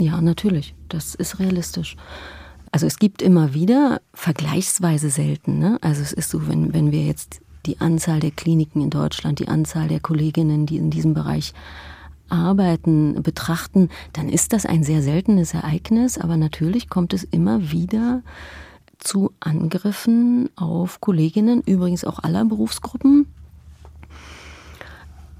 Ja, 0.00 0.20
natürlich. 0.20 0.74
Das 0.88 1.14
ist 1.14 1.38
realistisch. 1.38 1.96
Also 2.72 2.86
es 2.86 2.98
gibt 2.98 3.20
immer 3.20 3.52
wieder, 3.52 4.00
vergleichsweise 4.14 5.10
selten, 5.10 5.58
ne? 5.58 5.78
also 5.80 6.02
es 6.02 6.12
ist 6.12 6.30
so, 6.30 6.46
wenn, 6.46 6.72
wenn 6.72 6.92
wir 6.92 7.04
jetzt 7.04 7.40
die 7.66 7.80
Anzahl 7.80 8.20
der 8.20 8.30
Kliniken 8.30 8.82
in 8.82 8.90
Deutschland, 8.90 9.38
die 9.38 9.48
Anzahl 9.48 9.88
der 9.88 10.00
Kolleginnen, 10.00 10.66
die 10.66 10.76
in 10.76 10.90
diesem 10.90 11.14
Bereich 11.14 11.52
arbeiten, 12.28 13.22
betrachten, 13.22 13.88
dann 14.12 14.28
ist 14.28 14.52
das 14.52 14.64
ein 14.66 14.84
sehr 14.84 15.02
seltenes 15.02 15.54
Ereignis, 15.54 16.18
aber 16.18 16.36
natürlich 16.36 16.88
kommt 16.88 17.12
es 17.12 17.24
immer 17.24 17.72
wieder 17.72 18.22
zu 18.98 19.32
Angriffen 19.40 20.48
auf 20.56 21.00
Kolleginnen, 21.00 21.62
übrigens 21.64 22.04
auch 22.04 22.20
aller 22.20 22.44
Berufsgruppen. 22.44 23.26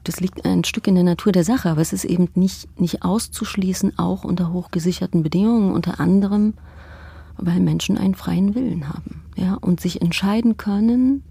Das 0.05 0.19
liegt 0.21 0.45
ein 0.45 0.65
Stück 0.65 0.87
in 0.87 0.95
der 0.95 1.05
Natur 1.05 1.31
der 1.31 1.45
Sache, 1.45 1.71
aber 1.71 1.83
es 1.83 1.93
ist 1.93 2.05
eben 2.05 2.29
nicht, 2.35 2.81
nicht 2.81 3.03
auszuschließen, 3.03 3.99
auch 3.99 4.25
unter 4.25 4.53
hochgesicherten 4.53 5.23
Bedingungen, 5.23 5.73
unter 5.73 6.01
anderem, 6.01 6.55
weil 7.37 7.61
Menschen 7.61 7.99
einen 7.99 8.15
freien 8.15 8.55
Willen 8.55 8.89
haben 8.89 9.23
ja, 9.37 9.55
und 9.55 9.81
sich 9.81 10.01
entscheiden 10.01 10.57
können, 10.57 11.23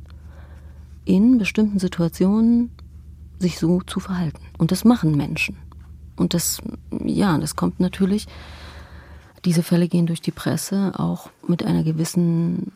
in 1.09 1.39
bestimmten 1.39 1.79
Situationen 1.79 2.69
sich 3.39 3.57
so 3.57 3.81
zu 3.81 3.99
verhalten. 3.99 4.41
Und 4.59 4.71
das 4.71 4.85
machen 4.85 5.17
Menschen. 5.17 5.57
Und 6.15 6.35
das, 6.35 6.61
ja, 7.03 7.35
das 7.39 7.55
kommt 7.55 7.79
natürlich, 7.79 8.27
diese 9.43 9.63
Fälle 9.63 9.87
gehen 9.87 10.05
durch 10.05 10.21
die 10.21 10.31
Presse 10.31 10.93
auch 10.97 11.31
mit 11.47 11.63
einer 11.63 11.83
gewissen 11.83 12.73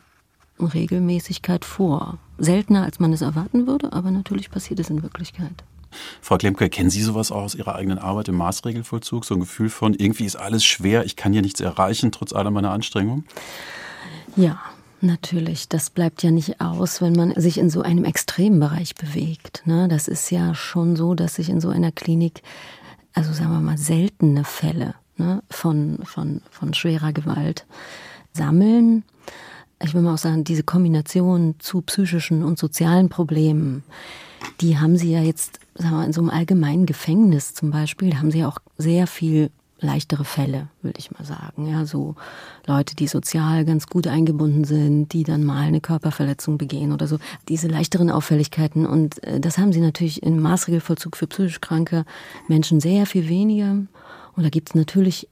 Regelmäßigkeit 0.58 1.64
vor. 1.64 2.18
Seltener, 2.36 2.82
als 2.82 2.98
man 2.98 3.12
es 3.12 3.20
erwarten 3.20 3.68
würde, 3.68 3.92
aber 3.92 4.10
natürlich 4.10 4.50
passiert 4.50 4.80
es 4.80 4.90
in 4.90 5.02
Wirklichkeit. 5.02 5.62
Frau 6.20 6.36
Klemke, 6.36 6.68
kennen 6.68 6.90
Sie 6.90 7.02
sowas 7.02 7.30
auch 7.30 7.42
aus 7.42 7.54
Ihrer 7.54 7.76
eigenen 7.76 7.98
Arbeit 7.98 8.26
im 8.26 8.36
Maßregelvollzug? 8.36 9.24
So 9.24 9.34
ein 9.34 9.40
Gefühl 9.40 9.68
von, 9.68 9.94
irgendwie 9.94 10.24
ist 10.24 10.34
alles 10.34 10.64
schwer, 10.64 11.04
ich 11.04 11.14
kann 11.14 11.32
hier 11.32 11.42
nichts 11.42 11.60
erreichen, 11.60 12.10
trotz 12.10 12.32
aller 12.32 12.50
meiner 12.50 12.72
Anstrengungen? 12.72 13.26
Ja, 14.34 14.60
Natürlich, 15.04 15.68
das 15.68 15.90
bleibt 15.90 16.22
ja 16.22 16.30
nicht 16.30 16.62
aus, 16.62 17.02
wenn 17.02 17.12
man 17.12 17.34
sich 17.38 17.58
in 17.58 17.68
so 17.68 17.82
einem 17.82 18.06
Extrembereich 18.06 18.94
bewegt. 18.94 19.62
Ne? 19.66 19.86
Das 19.86 20.08
ist 20.08 20.30
ja 20.30 20.54
schon 20.54 20.96
so, 20.96 21.14
dass 21.14 21.34
sich 21.34 21.50
in 21.50 21.60
so 21.60 21.68
einer 21.68 21.92
Klinik, 21.92 22.42
also 23.12 23.34
sagen 23.34 23.52
wir 23.52 23.60
mal, 23.60 23.76
seltene 23.76 24.44
Fälle 24.44 24.94
ne, 25.18 25.42
von, 25.50 25.98
von, 26.04 26.40
von 26.50 26.72
schwerer 26.72 27.12
Gewalt 27.12 27.66
sammeln. 28.32 29.04
Ich 29.78 29.92
will 29.92 30.00
mal 30.00 30.14
auch 30.14 30.18
sagen, 30.18 30.42
diese 30.42 30.62
Kombination 30.62 31.56
zu 31.58 31.82
psychischen 31.82 32.42
und 32.42 32.58
sozialen 32.58 33.10
Problemen, 33.10 33.84
die 34.62 34.78
haben 34.78 34.96
sie 34.96 35.12
ja 35.12 35.20
jetzt, 35.20 35.60
sagen 35.74 35.90
wir 35.90 35.98
mal, 35.98 36.06
in 36.06 36.14
so 36.14 36.22
einem 36.22 36.30
allgemeinen 36.30 36.86
Gefängnis 36.86 37.52
zum 37.52 37.70
Beispiel, 37.70 38.16
haben 38.16 38.30
sie 38.30 38.38
ja 38.38 38.48
auch 38.48 38.58
sehr 38.78 39.06
viel 39.06 39.50
leichtere 39.84 40.24
Fälle, 40.24 40.68
würde 40.82 40.98
ich 40.98 41.10
mal 41.10 41.24
sagen. 41.24 41.66
Ja, 41.68 41.84
so 41.84 42.16
Leute, 42.66 42.96
die 42.96 43.06
sozial 43.06 43.64
ganz 43.64 43.86
gut 43.86 44.06
eingebunden 44.06 44.64
sind, 44.64 45.12
die 45.12 45.22
dann 45.22 45.44
mal 45.44 45.62
eine 45.62 45.80
Körperverletzung 45.80 46.58
begehen 46.58 46.92
oder 46.92 47.06
so. 47.06 47.18
Diese 47.48 47.68
leichteren 47.68 48.10
Auffälligkeiten. 48.10 48.86
Und 48.86 49.22
äh, 49.24 49.40
das 49.40 49.58
haben 49.58 49.72
sie 49.72 49.80
natürlich 49.80 50.22
im 50.22 50.40
Maßregelvollzug 50.40 51.16
für 51.16 51.26
psychisch 51.26 51.60
kranke 51.60 52.04
Menschen 52.48 52.80
sehr 52.80 53.06
viel 53.06 53.28
weniger. 53.28 53.72
Und 54.36 54.42
da 54.42 54.48
gibt 54.48 54.70
es 54.70 54.74
natürlich 54.74 55.28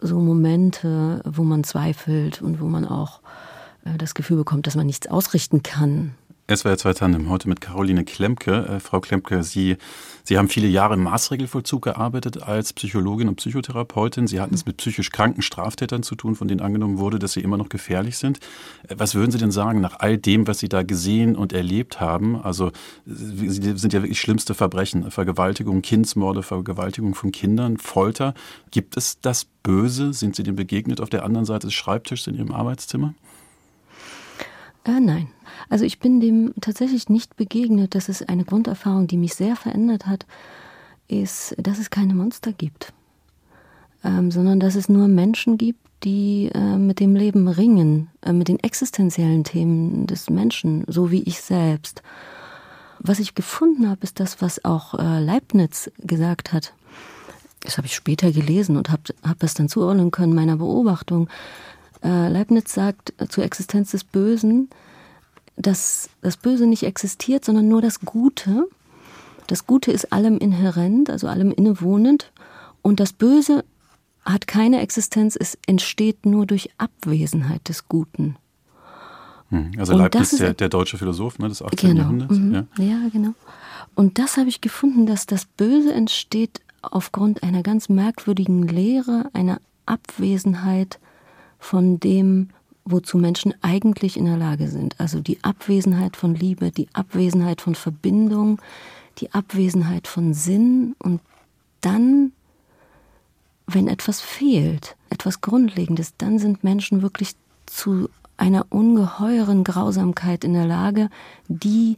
so 0.00 0.18
Momente, 0.20 1.22
wo 1.24 1.42
man 1.42 1.64
zweifelt 1.64 2.42
und 2.42 2.60
wo 2.60 2.66
man 2.66 2.84
auch 2.84 3.20
äh, 3.84 3.96
das 3.98 4.14
Gefühl 4.14 4.36
bekommt, 4.36 4.66
dass 4.66 4.76
man 4.76 4.86
nichts 4.86 5.06
ausrichten 5.06 5.62
kann. 5.62 6.14
SWR 6.46 6.76
2 6.76 6.92
Tandem, 6.92 7.30
heute 7.30 7.48
mit 7.48 7.62
Caroline 7.62 8.04
Klemke. 8.04 8.66
Äh, 8.66 8.78
Frau 8.78 9.00
Klemke, 9.00 9.42
Sie, 9.42 9.78
Sie 10.24 10.36
haben 10.36 10.50
viele 10.50 10.68
Jahre 10.68 10.92
im 10.92 11.02
Maßregelvollzug 11.04 11.80
gearbeitet 11.80 12.42
als 12.42 12.74
Psychologin 12.74 13.28
und 13.28 13.36
Psychotherapeutin. 13.36 14.26
Sie 14.26 14.42
hatten 14.42 14.54
es 14.54 14.66
mit 14.66 14.76
psychisch 14.76 15.10
kranken 15.10 15.40
Straftätern 15.40 16.02
zu 16.02 16.16
tun, 16.16 16.34
von 16.34 16.46
denen 16.46 16.60
angenommen 16.60 16.98
wurde, 16.98 17.18
dass 17.18 17.32
sie 17.32 17.40
immer 17.40 17.56
noch 17.56 17.70
gefährlich 17.70 18.18
sind. 18.18 18.40
Äh, 18.86 18.96
was 18.98 19.14
würden 19.14 19.30
Sie 19.30 19.38
denn 19.38 19.52
sagen 19.52 19.80
nach 19.80 20.00
all 20.00 20.18
dem, 20.18 20.46
was 20.46 20.58
Sie 20.58 20.68
da 20.68 20.82
gesehen 20.82 21.34
und 21.34 21.54
erlebt 21.54 21.98
haben? 21.98 22.36
Also, 22.36 22.72
Sie 23.06 23.78
sind 23.78 23.94
ja 23.94 24.02
wirklich 24.02 24.20
schlimmste 24.20 24.52
Verbrechen. 24.52 25.10
Vergewaltigung, 25.10 25.80
Kindsmorde, 25.80 26.42
Vergewaltigung 26.42 27.14
von 27.14 27.32
Kindern, 27.32 27.78
Folter. 27.78 28.34
Gibt 28.70 28.98
es 28.98 29.18
das 29.22 29.46
Böse? 29.62 30.12
Sind 30.12 30.36
Sie 30.36 30.42
dem 30.42 30.56
begegnet 30.56 31.00
auf 31.00 31.08
der 31.08 31.24
anderen 31.24 31.46
Seite 31.46 31.68
des 31.68 31.74
Schreibtischs 31.74 32.26
in 32.26 32.34
Ihrem 32.34 32.52
Arbeitszimmer? 32.52 33.14
Äh, 34.84 35.00
nein. 35.00 35.28
Also 35.68 35.84
ich 35.84 35.98
bin 35.98 36.20
dem 36.20 36.54
tatsächlich 36.60 37.08
nicht 37.08 37.36
begegnet. 37.36 37.94
Das 37.94 38.08
ist 38.08 38.28
eine 38.28 38.44
Grunderfahrung, 38.44 39.06
die 39.06 39.16
mich 39.16 39.34
sehr 39.34 39.56
verändert 39.56 40.06
hat, 40.06 40.26
ist, 41.08 41.54
dass 41.58 41.78
es 41.78 41.90
keine 41.90 42.14
Monster 42.14 42.52
gibt, 42.52 42.92
ähm, 44.04 44.30
sondern 44.30 44.60
dass 44.60 44.74
es 44.74 44.88
nur 44.88 45.08
Menschen 45.08 45.58
gibt, 45.58 45.80
die 46.02 46.50
äh, 46.54 46.76
mit 46.76 47.00
dem 47.00 47.16
Leben 47.16 47.48
ringen, 47.48 48.08
äh, 48.22 48.32
mit 48.32 48.48
den 48.48 48.58
existenziellen 48.58 49.44
Themen 49.44 50.06
des 50.06 50.28
Menschen, 50.28 50.84
so 50.86 51.10
wie 51.10 51.22
ich 51.22 51.40
selbst. 51.40 52.02
Was 52.98 53.18
ich 53.18 53.34
gefunden 53.34 53.88
habe, 53.88 54.02
ist 54.02 54.20
das, 54.20 54.40
was 54.42 54.64
auch 54.64 54.94
äh, 54.94 55.20
Leibniz 55.20 55.90
gesagt 55.98 56.52
hat. 56.52 56.74
Das 57.60 57.78
habe 57.78 57.86
ich 57.86 57.94
später 57.94 58.30
gelesen 58.30 58.76
und 58.76 58.90
habe 58.90 59.02
hab 59.26 59.42
es 59.42 59.54
dann 59.54 59.68
zuordnen 59.68 60.10
können 60.10 60.34
meiner 60.34 60.56
Beobachtung. 60.56 61.28
Äh, 62.04 62.28
Leibniz 62.28 62.72
sagt 62.72 63.14
zur 63.30 63.44
Existenz 63.44 63.92
des 63.92 64.04
Bösen, 64.04 64.68
dass 65.56 66.10
das 66.20 66.36
Böse 66.36 66.66
nicht 66.66 66.82
existiert, 66.82 67.44
sondern 67.44 67.68
nur 67.68 67.80
das 67.80 68.00
Gute. 68.00 68.68
Das 69.46 69.66
Gute 69.66 69.90
ist 69.90 70.12
allem 70.12 70.38
inhärent, 70.38 71.10
also 71.10 71.28
allem 71.28 71.50
innewohnend. 71.50 72.32
Und 72.82 73.00
das 73.00 73.12
Böse 73.12 73.64
hat 74.24 74.46
keine 74.46 74.80
Existenz, 74.80 75.36
es 75.38 75.58
entsteht 75.66 76.26
nur 76.26 76.46
durch 76.46 76.70
Abwesenheit 76.78 77.68
des 77.68 77.88
Guten. 77.88 78.36
Hm, 79.50 79.72
also 79.78 79.96
Leibniz, 79.96 80.36
der, 80.36 80.54
der, 80.54 80.68
deutsche 80.68 80.98
Philosoph 80.98 81.38
ne, 81.38 81.48
des 81.48 81.62
18. 81.62 81.90
Genau. 81.90 82.02
Jahrhunderts. 82.02 82.38
Mhm. 82.38 82.54
Ja. 82.54 82.84
ja, 82.84 83.08
genau. 83.12 83.34
Und 83.94 84.18
das 84.18 84.36
habe 84.36 84.48
ich 84.48 84.60
gefunden, 84.60 85.06
dass 85.06 85.26
das 85.26 85.44
Böse 85.44 85.92
entsteht 85.92 86.60
aufgrund 86.82 87.42
einer 87.42 87.62
ganz 87.62 87.88
merkwürdigen 87.88 88.66
Lehre, 88.66 89.30
einer 89.32 89.60
Abwesenheit 89.86 90.98
von 91.64 91.98
dem, 91.98 92.50
wozu 92.84 93.16
Menschen 93.16 93.54
eigentlich 93.62 94.18
in 94.18 94.26
der 94.26 94.36
Lage 94.36 94.68
sind. 94.68 95.00
Also 95.00 95.20
die 95.20 95.42
Abwesenheit 95.42 96.14
von 96.14 96.34
Liebe, 96.34 96.70
die 96.70 96.88
Abwesenheit 96.92 97.62
von 97.62 97.74
Verbindung, 97.74 98.60
die 99.16 99.32
Abwesenheit 99.32 100.06
von 100.06 100.34
Sinn 100.34 100.94
und 100.98 101.22
dann, 101.80 102.32
wenn 103.66 103.88
etwas 103.88 104.20
fehlt, 104.20 104.94
etwas 105.08 105.40
Grundlegendes, 105.40 106.12
dann 106.18 106.38
sind 106.38 106.64
Menschen 106.64 107.00
wirklich 107.00 107.32
zu 107.64 108.10
einer 108.36 108.66
ungeheuren 108.68 109.64
Grausamkeit 109.64 110.44
in 110.44 110.52
der 110.52 110.66
Lage, 110.66 111.08
die 111.48 111.96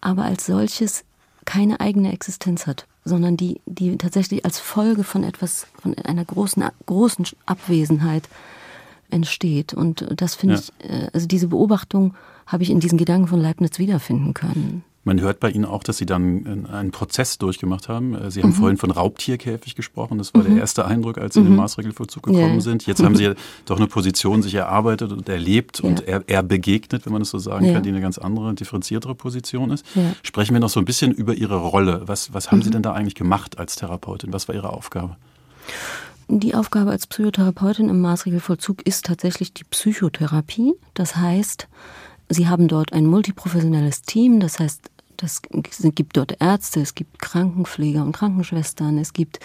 aber 0.00 0.24
als 0.24 0.46
solches 0.46 1.04
keine 1.44 1.80
eigene 1.80 2.12
Existenz 2.12 2.66
hat, 2.66 2.86
sondern 3.04 3.36
die, 3.36 3.60
die 3.66 3.98
tatsächlich 3.98 4.46
als 4.46 4.58
Folge 4.58 5.04
von 5.04 5.22
etwas, 5.22 5.66
von 5.82 5.94
einer 5.98 6.24
großen, 6.24 6.64
großen 6.86 7.26
Abwesenheit 7.44 8.26
entsteht. 9.12 9.74
Und 9.74 10.06
das 10.16 10.34
finde 10.34 10.56
ja. 10.56 10.60
ich, 10.60 10.90
äh, 10.90 11.08
also 11.12 11.26
diese 11.26 11.48
Beobachtung 11.48 12.14
habe 12.46 12.62
ich 12.62 12.70
in 12.70 12.80
diesen 12.80 12.98
Gedanken 12.98 13.28
von 13.28 13.40
Leibniz 13.40 13.78
wiederfinden 13.78 14.34
können. 14.34 14.84
Man 15.04 15.20
hört 15.20 15.40
bei 15.40 15.50
Ihnen 15.50 15.64
auch, 15.64 15.82
dass 15.82 15.96
Sie 15.96 16.06
dann 16.06 16.68
einen 16.70 16.92
Prozess 16.92 17.36
durchgemacht 17.36 17.88
haben. 17.88 18.14
Äh, 18.14 18.30
Sie 18.30 18.40
haben 18.40 18.50
mhm. 18.50 18.54
vorhin 18.54 18.76
von 18.76 18.92
Raubtierkäfig 18.92 19.74
gesprochen. 19.74 20.18
Das 20.18 20.32
war 20.32 20.42
mhm. 20.42 20.50
der 20.50 20.58
erste 20.58 20.84
Eindruck, 20.84 21.18
als 21.18 21.34
Sie 21.34 21.40
mhm. 21.40 21.46
in 21.46 21.52
den 21.52 21.56
mhm. 21.56 21.62
Maßregelvollzug 21.62 22.22
gekommen 22.22 22.54
ja. 22.54 22.60
sind. 22.60 22.86
Jetzt 22.86 23.02
haben 23.02 23.16
Sie 23.16 23.32
doch 23.66 23.78
eine 23.78 23.88
Position 23.88 24.42
sich 24.42 24.54
erarbeitet 24.54 25.10
und 25.10 25.28
erlebt 25.28 25.80
ja. 25.82 25.88
und 25.88 26.06
er, 26.06 26.22
er, 26.28 26.44
begegnet, 26.44 27.04
wenn 27.04 27.12
man 27.12 27.22
das 27.22 27.30
so 27.30 27.38
sagen 27.38 27.66
ja. 27.66 27.72
kann, 27.72 27.82
die 27.82 27.88
eine 27.88 28.00
ganz 28.00 28.18
andere, 28.18 28.54
differenziertere 28.54 29.16
Position 29.16 29.70
ist. 29.70 29.84
Sprechen 30.22 30.54
wir 30.54 30.60
noch 30.60 30.68
so 30.68 30.78
ein 30.78 30.84
bisschen 30.84 31.10
über 31.10 31.34
Ihre 31.34 31.56
Rolle. 31.56 32.02
Was, 32.06 32.32
was 32.32 32.52
haben 32.52 32.62
Sie 32.62 32.68
mhm. 32.68 32.74
denn 32.74 32.82
da 32.82 32.92
eigentlich 32.92 33.16
gemacht 33.16 33.58
als 33.58 33.74
Therapeutin? 33.74 34.32
Was 34.32 34.46
war 34.46 34.54
Ihre 34.54 34.70
Aufgabe? 34.70 35.16
Die 36.34 36.54
Aufgabe 36.54 36.90
als 36.90 37.06
Psychotherapeutin 37.06 37.90
im 37.90 38.00
Maßregelvollzug 38.00 38.86
ist 38.86 39.04
tatsächlich 39.04 39.52
die 39.52 39.64
Psychotherapie. 39.64 40.72
Das 40.94 41.16
heißt, 41.16 41.68
Sie 42.30 42.48
haben 42.48 42.68
dort 42.68 42.94
ein 42.94 43.04
multiprofessionelles 43.04 44.00
Team. 44.00 44.40
Das 44.40 44.58
heißt, 44.58 44.90
es 45.22 45.42
gibt 45.94 46.16
dort 46.16 46.40
Ärzte, 46.40 46.80
es 46.80 46.94
gibt 46.94 47.18
Krankenpfleger 47.18 48.02
und 48.02 48.12
Krankenschwestern, 48.12 48.96
es 48.96 49.12
gibt 49.12 49.40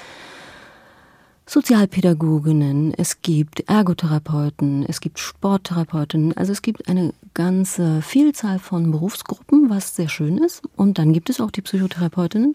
Sozialpädagoginnen, 1.46 2.94
es 2.94 3.22
gibt 3.22 3.70
Ergotherapeuten, 3.70 4.86
es 4.88 5.02
gibt 5.02 5.20
Sporttherapeutinnen. 5.20 6.38
Also 6.38 6.54
es 6.54 6.62
gibt 6.62 6.88
eine 6.88 7.14
ganze 7.34 8.02
Vielzahl 8.02 8.60
von 8.60 8.92
Berufsgruppen, 8.92 9.70
was 9.70 9.94
sehr 9.98 10.08
schön 10.08 10.38
ist. 10.38 10.64
Und 10.78 11.00
dann 11.00 11.12
gibt 11.12 11.30
es 11.30 11.42
auch 11.42 11.52
die 11.52 11.62
Psychotherapeutinnen. 11.62 12.54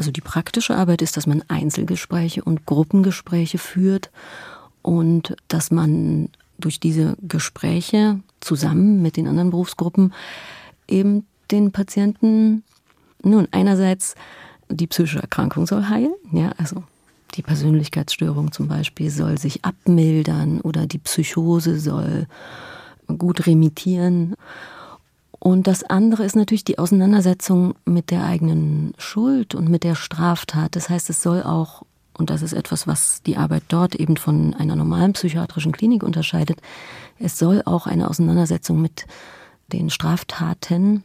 Also 0.00 0.12
die 0.12 0.22
praktische 0.22 0.74
Arbeit 0.74 1.02
ist, 1.02 1.18
dass 1.18 1.26
man 1.26 1.44
Einzelgespräche 1.48 2.42
und 2.42 2.64
Gruppengespräche 2.64 3.58
führt 3.58 4.10
und 4.80 5.36
dass 5.48 5.70
man 5.70 6.30
durch 6.56 6.80
diese 6.80 7.18
Gespräche 7.20 8.18
zusammen 8.40 9.02
mit 9.02 9.18
den 9.18 9.26
anderen 9.26 9.50
Berufsgruppen 9.50 10.14
eben 10.88 11.26
den 11.50 11.70
Patienten 11.70 12.62
nun 13.22 13.46
einerseits 13.50 14.14
die 14.70 14.86
psychische 14.86 15.20
Erkrankung 15.20 15.66
soll 15.66 15.84
heilen, 15.90 16.14
ja, 16.32 16.52
also 16.56 16.82
die 17.34 17.42
Persönlichkeitsstörung 17.42 18.52
zum 18.52 18.68
Beispiel 18.68 19.10
soll 19.10 19.36
sich 19.36 19.66
abmildern 19.66 20.62
oder 20.62 20.86
die 20.86 20.96
Psychose 20.96 21.78
soll 21.78 22.26
gut 23.18 23.46
remittieren. 23.46 24.34
Und 25.40 25.66
das 25.66 25.82
andere 25.82 26.24
ist 26.24 26.36
natürlich 26.36 26.64
die 26.64 26.78
Auseinandersetzung 26.78 27.74
mit 27.86 28.10
der 28.10 28.24
eigenen 28.24 28.92
Schuld 28.98 29.54
und 29.54 29.70
mit 29.70 29.84
der 29.84 29.94
Straftat. 29.94 30.76
Das 30.76 30.90
heißt, 30.90 31.08
es 31.08 31.22
soll 31.22 31.42
auch, 31.42 31.82
und 32.12 32.28
das 32.28 32.42
ist 32.42 32.52
etwas, 32.52 32.86
was 32.86 33.22
die 33.22 33.38
Arbeit 33.38 33.62
dort 33.68 33.94
eben 33.94 34.18
von 34.18 34.52
einer 34.52 34.76
normalen 34.76 35.14
psychiatrischen 35.14 35.72
Klinik 35.72 36.02
unterscheidet, 36.02 36.60
es 37.18 37.38
soll 37.38 37.62
auch 37.64 37.86
eine 37.86 38.08
Auseinandersetzung 38.08 38.82
mit 38.82 39.06
den 39.72 39.88
Straftaten 39.88 41.04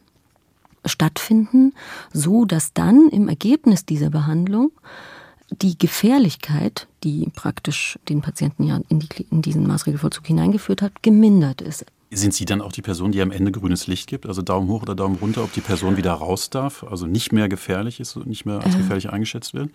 stattfinden, 0.84 1.72
so 2.12 2.44
dass 2.44 2.74
dann 2.74 3.08
im 3.08 3.28
Ergebnis 3.28 3.86
dieser 3.86 4.10
Behandlung 4.10 4.70
die 5.50 5.78
Gefährlichkeit, 5.78 6.88
die 7.04 7.30
praktisch 7.34 7.98
den 8.08 8.20
Patienten 8.20 8.64
ja 8.64 8.80
in, 8.88 9.00
die, 9.00 9.26
in 9.30 9.40
diesen 9.40 9.66
Maßregelvollzug 9.66 10.26
hineingeführt 10.26 10.82
hat, 10.82 11.02
gemindert 11.02 11.62
ist. 11.62 11.86
Sind 12.10 12.34
Sie 12.34 12.44
dann 12.44 12.60
auch 12.60 12.72
die 12.72 12.82
Person, 12.82 13.12
die 13.12 13.20
am 13.20 13.30
Ende 13.30 13.50
grünes 13.50 13.86
Licht 13.88 14.06
gibt, 14.06 14.26
also 14.26 14.40
Daumen 14.42 14.68
hoch 14.68 14.82
oder 14.82 14.94
Daumen 14.94 15.16
runter, 15.16 15.42
ob 15.42 15.52
die 15.52 15.60
Person 15.60 15.96
wieder 15.96 16.12
raus 16.12 16.50
darf, 16.50 16.84
also 16.84 17.06
nicht 17.06 17.32
mehr 17.32 17.48
gefährlich 17.48 17.98
ist 18.00 18.16
und 18.16 18.26
nicht 18.26 18.46
mehr 18.46 18.60
als 18.60 18.74
äh, 18.74 18.78
gefährlich 18.78 19.10
eingeschätzt 19.10 19.54
wird? 19.54 19.70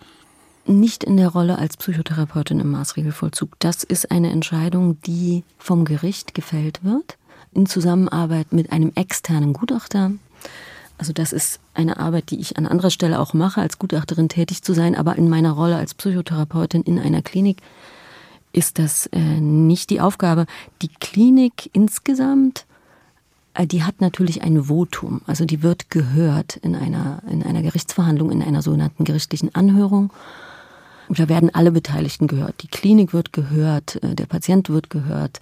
Nicht 0.64 1.04
in 1.04 1.16
der 1.16 1.28
Rolle 1.28 1.58
als 1.58 1.76
Psychotherapeutin 1.76 2.60
im 2.60 2.70
Maßregelvollzug. 2.70 3.58
Das 3.58 3.82
ist 3.82 4.10
eine 4.10 4.30
Entscheidung, 4.30 5.00
die 5.02 5.44
vom 5.58 5.84
Gericht 5.84 6.34
gefällt 6.34 6.82
wird, 6.82 7.18
in 7.52 7.66
Zusammenarbeit 7.66 8.52
mit 8.52 8.72
einem 8.72 8.92
externen 8.94 9.52
Gutachter, 9.52 10.12
also 11.02 11.12
das 11.12 11.32
ist 11.32 11.58
eine 11.74 11.98
Arbeit, 11.98 12.30
die 12.30 12.38
ich 12.38 12.58
an 12.58 12.66
anderer 12.66 12.90
Stelle 12.90 13.18
auch 13.18 13.34
mache, 13.34 13.60
als 13.60 13.80
Gutachterin 13.80 14.28
tätig 14.28 14.62
zu 14.62 14.72
sein, 14.72 14.94
aber 14.94 15.16
in 15.16 15.28
meiner 15.28 15.50
Rolle 15.50 15.74
als 15.74 15.94
Psychotherapeutin 15.94 16.82
in 16.82 17.00
einer 17.00 17.22
Klinik 17.22 17.58
ist 18.52 18.78
das 18.78 19.06
äh, 19.06 19.18
nicht 19.18 19.90
die 19.90 20.00
Aufgabe. 20.00 20.46
Die 20.82 20.88
Klinik 20.88 21.70
insgesamt, 21.72 22.66
äh, 23.54 23.66
die 23.66 23.82
hat 23.82 24.00
natürlich 24.00 24.42
ein 24.42 24.64
Votum, 24.64 25.22
also 25.26 25.44
die 25.44 25.62
wird 25.62 25.90
gehört 25.90 26.56
in 26.56 26.76
einer, 26.76 27.22
in 27.30 27.42
einer 27.42 27.62
Gerichtsverhandlung, 27.62 28.30
in 28.30 28.42
einer 28.42 28.62
sogenannten 28.62 29.04
gerichtlichen 29.04 29.54
Anhörung. 29.54 30.12
Und 31.08 31.18
da 31.18 31.28
werden 31.28 31.54
alle 31.54 31.72
Beteiligten 31.72 32.26
gehört. 32.26 32.62
Die 32.62 32.68
Klinik 32.68 33.12
wird 33.12 33.32
gehört, 33.32 34.02
äh, 34.02 34.14
der 34.14 34.26
Patient 34.26 34.68
wird 34.70 34.90
gehört, 34.90 35.40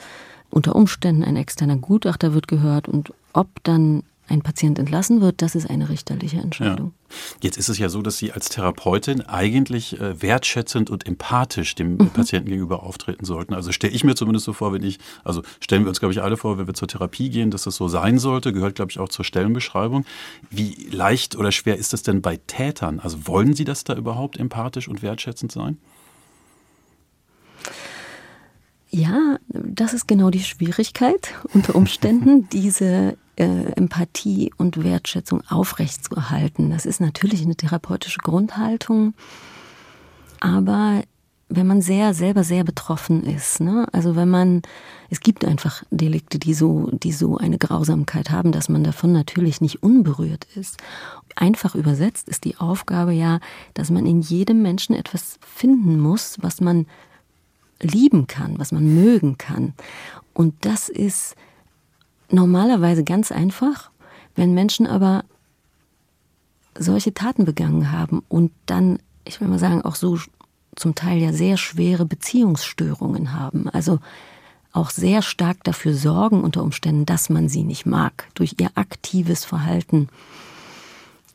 unter 0.50 0.74
Umständen 0.74 1.22
ein 1.22 1.36
externer 1.36 1.76
Gutachter 1.76 2.34
wird 2.34 2.48
gehört 2.48 2.88
und 2.88 3.12
ob 3.32 3.48
dann 3.62 4.02
ein 4.30 4.42
Patient 4.42 4.78
entlassen 4.78 5.20
wird, 5.20 5.42
das 5.42 5.54
ist 5.54 5.68
eine 5.68 5.88
richterliche 5.88 6.38
Entscheidung. 6.38 6.92
Ja. 7.08 7.16
Jetzt 7.42 7.58
ist 7.58 7.68
es 7.68 7.78
ja 7.78 7.88
so, 7.88 8.02
dass 8.02 8.18
Sie 8.18 8.32
als 8.32 8.48
Therapeutin 8.48 9.22
eigentlich 9.22 10.00
äh, 10.00 10.22
wertschätzend 10.22 10.90
und 10.90 11.06
empathisch 11.06 11.74
dem 11.74 11.96
mhm. 11.96 12.10
Patienten 12.10 12.48
gegenüber 12.48 12.82
auftreten 12.82 13.24
sollten. 13.24 13.54
Also 13.54 13.72
stelle 13.72 13.92
ich 13.92 14.04
mir 14.04 14.14
zumindest 14.14 14.46
so 14.46 14.52
vor, 14.52 14.72
wenn 14.72 14.82
ich, 14.82 14.98
also 15.24 15.42
stellen 15.60 15.82
wir 15.84 15.88
uns, 15.88 15.98
glaube 15.98 16.12
ich, 16.12 16.22
alle 16.22 16.36
vor, 16.36 16.58
wenn 16.58 16.66
wir 16.66 16.74
zur 16.74 16.88
Therapie 16.88 17.30
gehen, 17.30 17.50
dass 17.50 17.64
das 17.64 17.76
so 17.76 17.88
sein 17.88 18.18
sollte, 18.18 18.52
gehört, 18.52 18.76
glaube 18.76 18.90
ich, 18.92 18.98
auch 18.98 19.08
zur 19.08 19.24
Stellenbeschreibung. 19.24 20.04
Wie 20.50 20.88
leicht 20.90 21.36
oder 21.36 21.50
schwer 21.52 21.76
ist 21.76 21.92
das 21.92 22.02
denn 22.02 22.22
bei 22.22 22.38
Tätern? 22.46 23.00
Also 23.00 23.26
wollen 23.26 23.54
Sie 23.54 23.64
das 23.64 23.84
da 23.84 23.94
überhaupt 23.94 24.38
empathisch 24.38 24.88
und 24.88 25.02
wertschätzend 25.02 25.50
sein? 25.50 25.78
Ja, 28.90 29.38
das 29.48 29.94
ist 29.94 30.08
genau 30.08 30.30
die 30.30 30.42
Schwierigkeit 30.42 31.32
unter 31.54 31.76
Umständen, 31.76 32.48
diese 32.52 33.16
äh, 33.36 33.72
Empathie 33.76 34.52
und 34.56 34.82
Wertschätzung 34.82 35.42
aufrechtzuerhalten. 35.48 36.70
Das 36.70 36.86
ist 36.86 37.00
natürlich 37.00 37.42
eine 37.42 37.56
therapeutische 37.56 38.18
Grundhaltung, 38.18 39.14
aber 40.40 41.02
wenn 41.50 41.66
man 41.66 41.82
sehr 41.82 42.14
selber 42.14 42.44
sehr 42.44 42.62
betroffen 42.62 43.24
ist, 43.24 43.60
ne? 43.60 43.86
also 43.92 44.14
wenn 44.14 44.28
man, 44.28 44.62
es 45.10 45.20
gibt 45.20 45.44
einfach 45.44 45.82
Delikte, 45.90 46.38
die 46.38 46.54
so, 46.54 46.88
die 46.92 47.12
so 47.12 47.38
eine 47.38 47.58
Grausamkeit 47.58 48.30
haben, 48.30 48.52
dass 48.52 48.68
man 48.68 48.84
davon 48.84 49.12
natürlich 49.12 49.60
nicht 49.60 49.82
unberührt 49.82 50.46
ist. 50.54 50.76
Einfach 51.34 51.74
übersetzt 51.74 52.28
ist 52.28 52.44
die 52.44 52.56
Aufgabe 52.56 53.12
ja, 53.12 53.40
dass 53.74 53.90
man 53.90 54.06
in 54.06 54.20
jedem 54.20 54.62
Menschen 54.62 54.94
etwas 54.94 55.38
finden 55.40 55.98
muss, 55.98 56.38
was 56.40 56.60
man 56.60 56.86
lieben 57.82 58.26
kann, 58.26 58.58
was 58.58 58.72
man 58.72 58.94
mögen 58.94 59.38
kann. 59.38 59.74
Und 60.34 60.54
das 60.64 60.88
ist 60.88 61.36
normalerweise 62.30 63.04
ganz 63.04 63.32
einfach. 63.32 63.90
Wenn 64.34 64.54
Menschen 64.54 64.86
aber 64.86 65.24
solche 66.78 67.12
Taten 67.12 67.44
begangen 67.44 67.90
haben 67.92 68.22
und 68.28 68.52
dann, 68.66 68.98
ich 69.24 69.40
will 69.40 69.48
mal 69.48 69.58
sagen, 69.58 69.82
auch 69.82 69.96
so 69.96 70.18
zum 70.76 70.94
Teil 70.94 71.18
ja 71.18 71.32
sehr 71.32 71.56
schwere 71.56 72.06
Beziehungsstörungen 72.06 73.32
haben, 73.32 73.68
also 73.68 73.98
auch 74.72 74.90
sehr 74.90 75.20
stark 75.22 75.64
dafür 75.64 75.94
sorgen 75.94 76.44
unter 76.44 76.62
Umständen, 76.62 77.06
dass 77.06 77.28
man 77.28 77.48
sie 77.48 77.64
nicht 77.64 77.86
mag, 77.86 78.28
durch 78.34 78.54
ihr 78.60 78.70
aktives 78.76 79.44
Verhalten, 79.44 80.08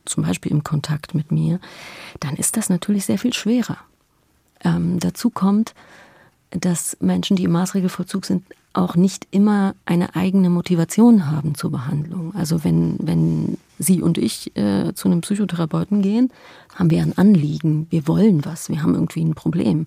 zum 0.06 0.24
Beispiel 0.24 0.52
im 0.52 0.64
Kontakt 0.64 1.14
mit 1.14 1.32
mir, 1.32 1.60
dann 2.20 2.36
ist 2.36 2.56
das 2.56 2.70
natürlich 2.70 3.04
sehr 3.04 3.18
viel 3.18 3.34
schwerer. 3.34 3.76
Ähm, 4.64 4.98
dazu 5.00 5.28
kommt, 5.30 5.74
dass 6.50 6.96
Menschen, 7.00 7.36
die 7.36 7.44
im 7.44 7.52
Maßregelvollzug 7.52 8.24
sind, 8.24 8.44
auch 8.72 8.94
nicht 8.94 9.26
immer 9.30 9.74
eine 9.86 10.14
eigene 10.14 10.50
Motivation 10.50 11.30
haben 11.30 11.54
zur 11.54 11.70
Behandlung. 11.70 12.34
Also 12.34 12.62
wenn, 12.62 12.96
wenn 13.00 13.56
Sie 13.78 14.02
und 14.02 14.18
ich 14.18 14.54
äh, 14.56 14.92
zu 14.94 15.08
einem 15.08 15.22
Psychotherapeuten 15.22 16.02
gehen, 16.02 16.30
haben 16.74 16.90
wir 16.90 17.02
ein 17.02 17.16
Anliegen, 17.16 17.86
wir 17.90 18.06
wollen 18.06 18.44
was, 18.44 18.68
wir 18.68 18.82
haben 18.82 18.94
irgendwie 18.94 19.24
ein 19.24 19.34
Problem. 19.34 19.86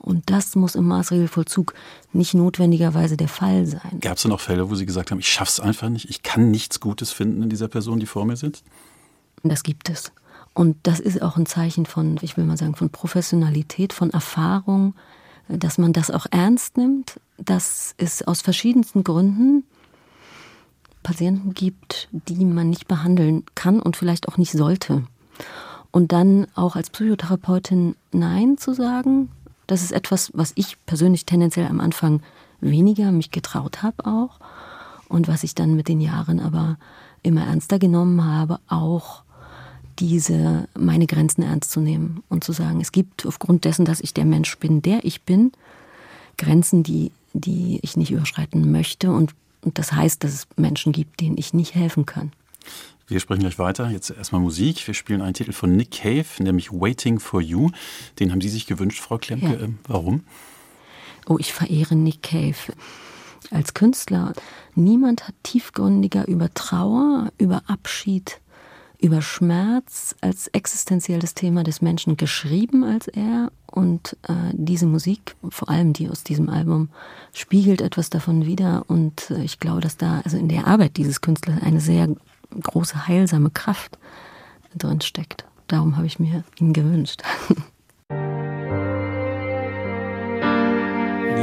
Und 0.00 0.30
das 0.30 0.54
muss 0.54 0.76
im 0.76 0.86
Maßregelvollzug 0.86 1.74
nicht 2.12 2.34
notwendigerweise 2.34 3.16
der 3.16 3.28
Fall 3.28 3.66
sein. 3.66 3.98
Gab 4.00 4.16
es 4.16 4.22
denn 4.22 4.32
auch 4.32 4.40
Fälle, 4.40 4.70
wo 4.70 4.74
Sie 4.76 4.86
gesagt 4.86 5.10
haben, 5.10 5.18
ich 5.18 5.28
schaff's 5.28 5.58
einfach 5.58 5.88
nicht, 5.88 6.08
ich 6.08 6.22
kann 6.22 6.50
nichts 6.50 6.78
Gutes 6.78 7.10
finden 7.10 7.42
in 7.42 7.50
dieser 7.50 7.68
Person, 7.68 7.98
die 7.98 8.06
vor 8.06 8.24
mir 8.24 8.36
sitzt? 8.36 8.64
Das 9.42 9.64
gibt 9.64 9.90
es. 9.90 10.12
Und 10.54 10.76
das 10.84 11.00
ist 11.00 11.22
auch 11.22 11.36
ein 11.36 11.46
Zeichen 11.46 11.86
von, 11.86 12.18
ich 12.22 12.36
will 12.36 12.44
mal 12.44 12.56
sagen, 12.56 12.74
von 12.74 12.90
Professionalität, 12.90 13.92
von 13.92 14.10
Erfahrung, 14.10 14.94
dass 15.48 15.78
man 15.78 15.92
das 15.92 16.10
auch 16.10 16.26
ernst 16.30 16.76
nimmt, 16.76 17.20
dass 17.38 17.94
es 17.96 18.22
aus 18.22 18.42
verschiedensten 18.42 19.04
Gründen 19.04 19.64
Patienten 21.02 21.54
gibt, 21.54 22.08
die 22.12 22.44
man 22.44 22.68
nicht 22.70 22.88
behandeln 22.88 23.44
kann 23.54 23.80
und 23.80 23.96
vielleicht 23.96 24.28
auch 24.28 24.36
nicht 24.36 24.52
sollte. 24.52 25.04
Und 25.90 26.12
dann 26.12 26.46
auch 26.54 26.76
als 26.76 26.90
Psychotherapeutin 26.90 27.96
Nein 28.12 28.58
zu 28.58 28.74
sagen, 28.74 29.30
das 29.66 29.82
ist 29.82 29.92
etwas, 29.92 30.30
was 30.34 30.52
ich 30.54 30.76
persönlich 30.86 31.24
tendenziell 31.24 31.66
am 31.66 31.80
Anfang 31.80 32.22
weniger 32.60 33.12
mich 33.12 33.30
getraut 33.30 33.82
habe 33.82 34.04
auch 34.04 34.38
und 35.08 35.28
was 35.28 35.44
ich 35.44 35.54
dann 35.54 35.76
mit 35.76 35.88
den 35.88 36.00
Jahren 36.00 36.40
aber 36.40 36.76
immer 37.22 37.44
ernster 37.44 37.78
genommen 37.78 38.24
habe, 38.24 38.58
auch 38.68 39.22
diese 39.98 40.68
meine 40.78 41.06
Grenzen 41.06 41.42
ernst 41.42 41.70
zu 41.70 41.80
nehmen 41.80 42.22
und 42.28 42.44
zu 42.44 42.52
sagen, 42.52 42.80
es 42.80 42.92
gibt 42.92 43.26
aufgrund 43.26 43.64
dessen, 43.64 43.84
dass 43.84 44.00
ich 44.00 44.14
der 44.14 44.24
Mensch 44.24 44.56
bin, 44.58 44.82
der 44.82 45.04
ich 45.04 45.22
bin, 45.22 45.52
Grenzen, 46.36 46.82
die, 46.82 47.10
die 47.32 47.80
ich 47.82 47.96
nicht 47.96 48.10
überschreiten 48.10 48.70
möchte. 48.70 49.10
Und, 49.10 49.34
und 49.62 49.78
das 49.78 49.92
heißt, 49.92 50.22
dass 50.22 50.32
es 50.32 50.46
Menschen 50.56 50.92
gibt, 50.92 51.20
denen 51.20 51.36
ich 51.36 51.52
nicht 51.52 51.74
helfen 51.74 52.06
kann. 52.06 52.32
Wir 53.08 53.20
sprechen 53.20 53.40
gleich 53.40 53.58
weiter. 53.58 53.88
Jetzt 53.90 54.10
erstmal 54.10 54.40
Musik. 54.40 54.86
Wir 54.86 54.94
spielen 54.94 55.22
einen 55.22 55.34
Titel 55.34 55.52
von 55.52 55.74
Nick 55.74 55.90
Cave, 55.90 56.26
nämlich 56.40 56.70
Waiting 56.70 57.18
for 57.18 57.40
You. 57.40 57.70
Den 58.18 58.30
haben 58.30 58.40
Sie 58.40 58.50
sich 58.50 58.66
gewünscht, 58.66 59.00
Frau 59.00 59.18
Klemke. 59.18 59.54
Ja. 59.54 59.60
Ähm, 59.60 59.78
warum? 59.86 60.24
Oh, 61.26 61.36
ich 61.38 61.52
verehre 61.52 61.96
Nick 61.96 62.22
Cave 62.22 62.54
als 63.50 63.74
Künstler. 63.74 64.34
Niemand 64.74 65.26
hat 65.26 65.34
tiefgründiger 65.42 66.28
über 66.28 66.52
Trauer, 66.52 67.32
über 67.38 67.62
Abschied 67.66 68.40
über 69.00 69.22
Schmerz 69.22 70.16
als 70.20 70.48
existenzielles 70.48 71.34
Thema 71.34 71.62
des 71.62 71.80
Menschen 71.80 72.16
geschrieben 72.16 72.84
als 72.84 73.06
er. 73.08 73.50
Und 73.66 74.16
äh, 74.22 74.32
diese 74.52 74.86
Musik, 74.86 75.36
vor 75.48 75.68
allem 75.68 75.92
die 75.92 76.08
aus 76.08 76.24
diesem 76.24 76.48
Album, 76.48 76.88
spiegelt 77.32 77.80
etwas 77.80 78.10
davon 78.10 78.46
wider. 78.46 78.84
Und 78.88 79.30
äh, 79.30 79.42
ich 79.42 79.60
glaube, 79.60 79.80
dass 79.80 79.96
da 79.96 80.20
also 80.24 80.36
in 80.36 80.48
der 80.48 80.66
Arbeit 80.66 80.96
dieses 80.96 81.20
Künstlers 81.20 81.62
eine 81.62 81.80
sehr 81.80 82.08
große 82.60 83.06
heilsame 83.06 83.50
Kraft 83.50 83.98
drin 84.76 85.00
steckt. 85.00 85.44
Darum 85.68 85.96
habe 85.96 86.06
ich 86.06 86.18
mir 86.18 86.44
ihn 86.58 86.72
gewünscht. 86.72 87.22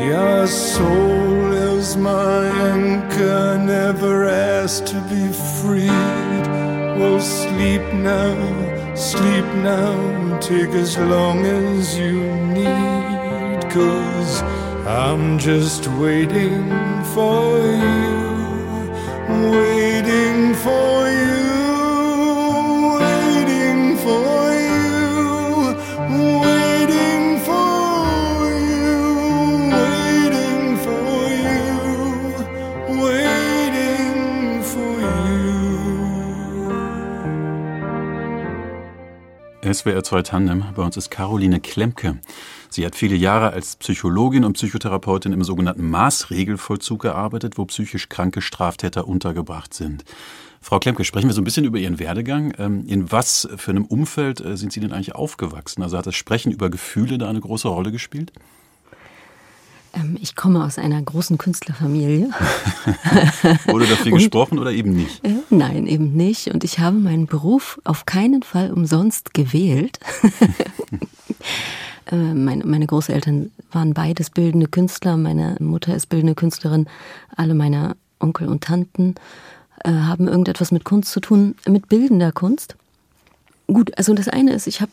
Your 0.05 0.45
soul 0.45 1.53
is 1.53 1.95
my 1.95 2.11
anchor, 2.11 3.57
never 3.57 4.27
asked 4.27 4.87
to 4.87 4.99
be 5.09 5.31
freed. 5.33 6.64
Well, 6.97 7.19
sleep 7.19 7.81
now, 7.93 8.95
sleep 8.95 9.45
now, 9.63 10.39
take 10.39 10.69
as 10.69 10.97
long 10.97 11.45
as 11.45 11.97
you 11.97 12.21
need. 12.53 13.61
Cause 13.69 14.41
I'm 14.87 15.37
just 15.37 15.87
waiting 15.87 16.71
for 17.13 17.59
you, 17.59 18.31
waiting 19.51 20.53
for 20.55 21.09
you. 21.09 21.14
SWR 39.75 40.03
2 40.03 40.21
Tandem. 40.21 40.63
Bei 40.73 40.83
uns 40.83 40.95
ist 40.95 41.11
Caroline 41.11 41.59
Klemke. 41.59 42.19
Sie 42.69 42.85
hat 42.85 42.95
viele 42.95 43.15
Jahre 43.15 43.51
als 43.51 43.75
Psychologin 43.75 44.45
und 44.45 44.53
Psychotherapeutin 44.53 45.33
im 45.33 45.43
sogenannten 45.43 45.89
Maßregelvollzug 45.89 47.01
gearbeitet, 47.01 47.57
wo 47.57 47.65
psychisch 47.65 48.07
kranke 48.07 48.41
Straftäter 48.41 49.07
untergebracht 49.07 49.73
sind. 49.73 50.05
Frau 50.61 50.79
Klemke, 50.79 51.03
sprechen 51.03 51.27
wir 51.27 51.33
so 51.33 51.41
ein 51.41 51.43
bisschen 51.43 51.65
über 51.65 51.77
Ihren 51.77 51.99
Werdegang. 51.99 52.53
Ähm, 52.57 52.85
in 52.87 53.11
was 53.11 53.49
für 53.57 53.71
einem 53.71 53.85
Umfeld 53.85 54.39
äh, 54.39 54.55
sind 54.55 54.71
Sie 54.71 54.79
denn 54.79 54.93
eigentlich 54.93 55.13
aufgewachsen? 55.13 55.83
Also 55.83 55.97
hat 55.97 56.07
das 56.07 56.15
Sprechen 56.15 56.53
über 56.53 56.69
Gefühle 56.69 57.17
da 57.17 57.29
eine 57.29 57.41
große 57.41 57.67
Rolle 57.67 57.91
gespielt? 57.91 58.31
Ähm, 59.95 60.17
ich 60.21 60.35
komme 60.35 60.63
aus 60.63 60.77
einer 60.77 61.01
großen 61.01 61.37
Künstlerfamilie. 61.37 62.29
Wurde 63.65 63.87
da 63.87 63.95
viel 63.95 64.11
gesprochen 64.11 64.59
oder 64.59 64.71
eben 64.71 64.93
nicht? 64.93 65.23
Äh, 65.23 65.37
nein, 65.49 65.87
eben 65.87 66.13
nicht. 66.13 66.53
Und 66.53 66.63
ich 66.63 66.79
habe 66.79 66.97
meinen 66.97 67.27
Beruf 67.27 67.79
auf 67.83 68.05
keinen 68.05 68.43
Fall 68.43 68.71
umsonst 68.71 69.33
gewählt. 69.33 69.99
äh, 72.11 72.15
meine, 72.15 72.65
meine 72.65 72.85
Großeltern 72.85 73.51
waren 73.71 73.93
beides 73.93 74.29
bildende 74.29 74.67
Künstler. 74.67 75.17
Meine 75.17 75.55
Mutter 75.59 75.95
ist 75.95 76.07
bildende 76.07 76.35
Künstlerin. 76.35 76.87
Alle 77.35 77.53
meine 77.53 77.95
Onkel 78.19 78.47
und 78.47 78.63
Tanten 78.63 79.15
äh, 79.83 79.91
haben 79.91 80.27
irgendetwas 80.27 80.71
mit 80.71 80.83
Kunst 80.83 81.11
zu 81.11 81.19
tun, 81.21 81.55
mit 81.67 81.87
bildender 81.87 82.31
Kunst. 82.31 82.75
Gut, 83.67 83.97
also 83.97 84.13
das 84.13 84.27
eine 84.27 84.53
ist, 84.53 84.67
ich 84.67 84.81
habe 84.81 84.91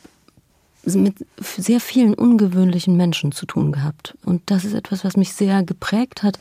mit 0.85 1.15
sehr 1.41 1.81
vielen 1.81 2.15
ungewöhnlichen 2.15 2.97
Menschen 2.97 3.33
zu 3.33 3.47
tun 3.47 3.73
gehabt. 3.73 4.17
Und 4.25 4.43
das 4.47 4.65
ist 4.65 4.75
etwas, 4.75 5.05
was 5.05 5.17
mich 5.17 5.33
sehr 5.33 5.63
geprägt 5.63 6.23
hat, 6.23 6.39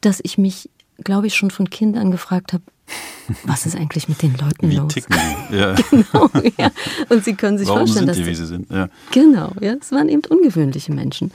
dass 0.00 0.20
ich 0.22 0.38
mich, 0.38 0.70
glaube 1.04 1.26
ich, 1.26 1.34
schon 1.34 1.50
von 1.50 1.70
Kind 1.70 1.96
an 1.96 2.10
gefragt 2.10 2.52
habe, 2.52 2.64
was 3.44 3.66
ist 3.66 3.76
eigentlich 3.76 4.08
mit 4.08 4.22
den 4.22 4.36
Leuten 4.36 4.70
wie 4.70 4.76
los? 4.76 4.92
Ticken 4.92 5.16
die? 5.50 5.56
Ja. 5.56 5.74
genau, 5.90 6.30
ja. 6.58 6.70
Und 7.08 7.24
Sie 7.24 7.34
können 7.34 7.58
sich 7.58 7.68
Warum 7.68 7.80
vorstellen, 7.80 8.06
sind 8.06 8.16
die, 8.16 8.20
dass 8.20 8.28
wie 8.28 8.34
sie 8.34 8.46
sind? 8.46 8.70
Ja. 8.70 8.88
Genau, 9.12 9.52
ja, 9.60 9.74
es 9.80 9.92
waren 9.92 10.08
eben 10.08 10.22
ungewöhnliche 10.28 10.92
Menschen, 10.92 11.30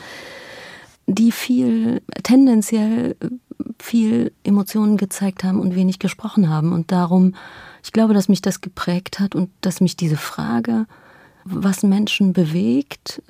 die 1.07 1.31
viel 1.31 2.01
tendenziell 2.23 3.15
viel 3.79 4.31
Emotionen 4.43 4.97
gezeigt 4.97 5.43
haben 5.43 5.59
und 5.59 5.75
wenig 5.75 5.99
gesprochen 5.99 6.49
haben. 6.49 6.73
Und 6.73 6.91
darum, 6.91 7.35
ich 7.83 7.91
glaube, 7.91 8.13
dass 8.13 8.29
mich 8.29 8.41
das 8.41 8.61
geprägt 8.61 9.19
hat 9.19 9.35
und 9.35 9.49
dass 9.61 9.81
mich 9.81 9.95
diese 9.95 10.17
Frage 10.17 10.85
was 11.49 11.83
Menschen 11.83 12.33
bewegt, 12.33 13.21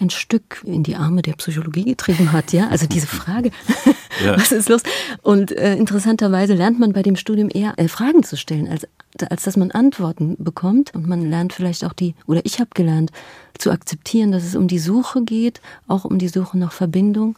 ein 0.00 0.10
Stück 0.10 0.62
in 0.64 0.82
die 0.82 0.96
Arme 0.96 1.22
der 1.22 1.34
Psychologie 1.34 1.84
getrieben 1.84 2.32
hat, 2.32 2.52
ja. 2.52 2.68
Also 2.68 2.86
diese 2.86 3.06
Frage, 3.06 3.50
ja. 4.24 4.36
was 4.36 4.50
ist 4.50 4.68
los? 4.68 4.82
Und 5.22 5.52
äh, 5.52 5.76
interessanterweise 5.76 6.54
lernt 6.54 6.80
man 6.80 6.92
bei 6.92 7.02
dem 7.02 7.16
Studium 7.16 7.48
eher 7.52 7.78
äh, 7.78 7.86
Fragen 7.86 8.24
zu 8.24 8.36
stellen, 8.36 8.68
als, 8.68 8.86
als 9.30 9.44
dass 9.44 9.56
man 9.56 9.70
Antworten 9.70 10.36
bekommt. 10.38 10.94
Und 10.94 11.06
man 11.06 11.30
lernt 11.30 11.52
vielleicht 11.52 11.84
auch 11.84 11.92
die, 11.92 12.14
oder 12.26 12.40
ich 12.44 12.58
habe 12.58 12.70
gelernt, 12.74 13.12
zu 13.56 13.70
akzeptieren, 13.70 14.32
dass 14.32 14.42
es 14.42 14.56
um 14.56 14.66
die 14.66 14.80
Suche 14.80 15.22
geht, 15.22 15.60
auch 15.86 16.04
um 16.04 16.18
die 16.18 16.28
Suche 16.28 16.58
nach 16.58 16.72
Verbindung. 16.72 17.36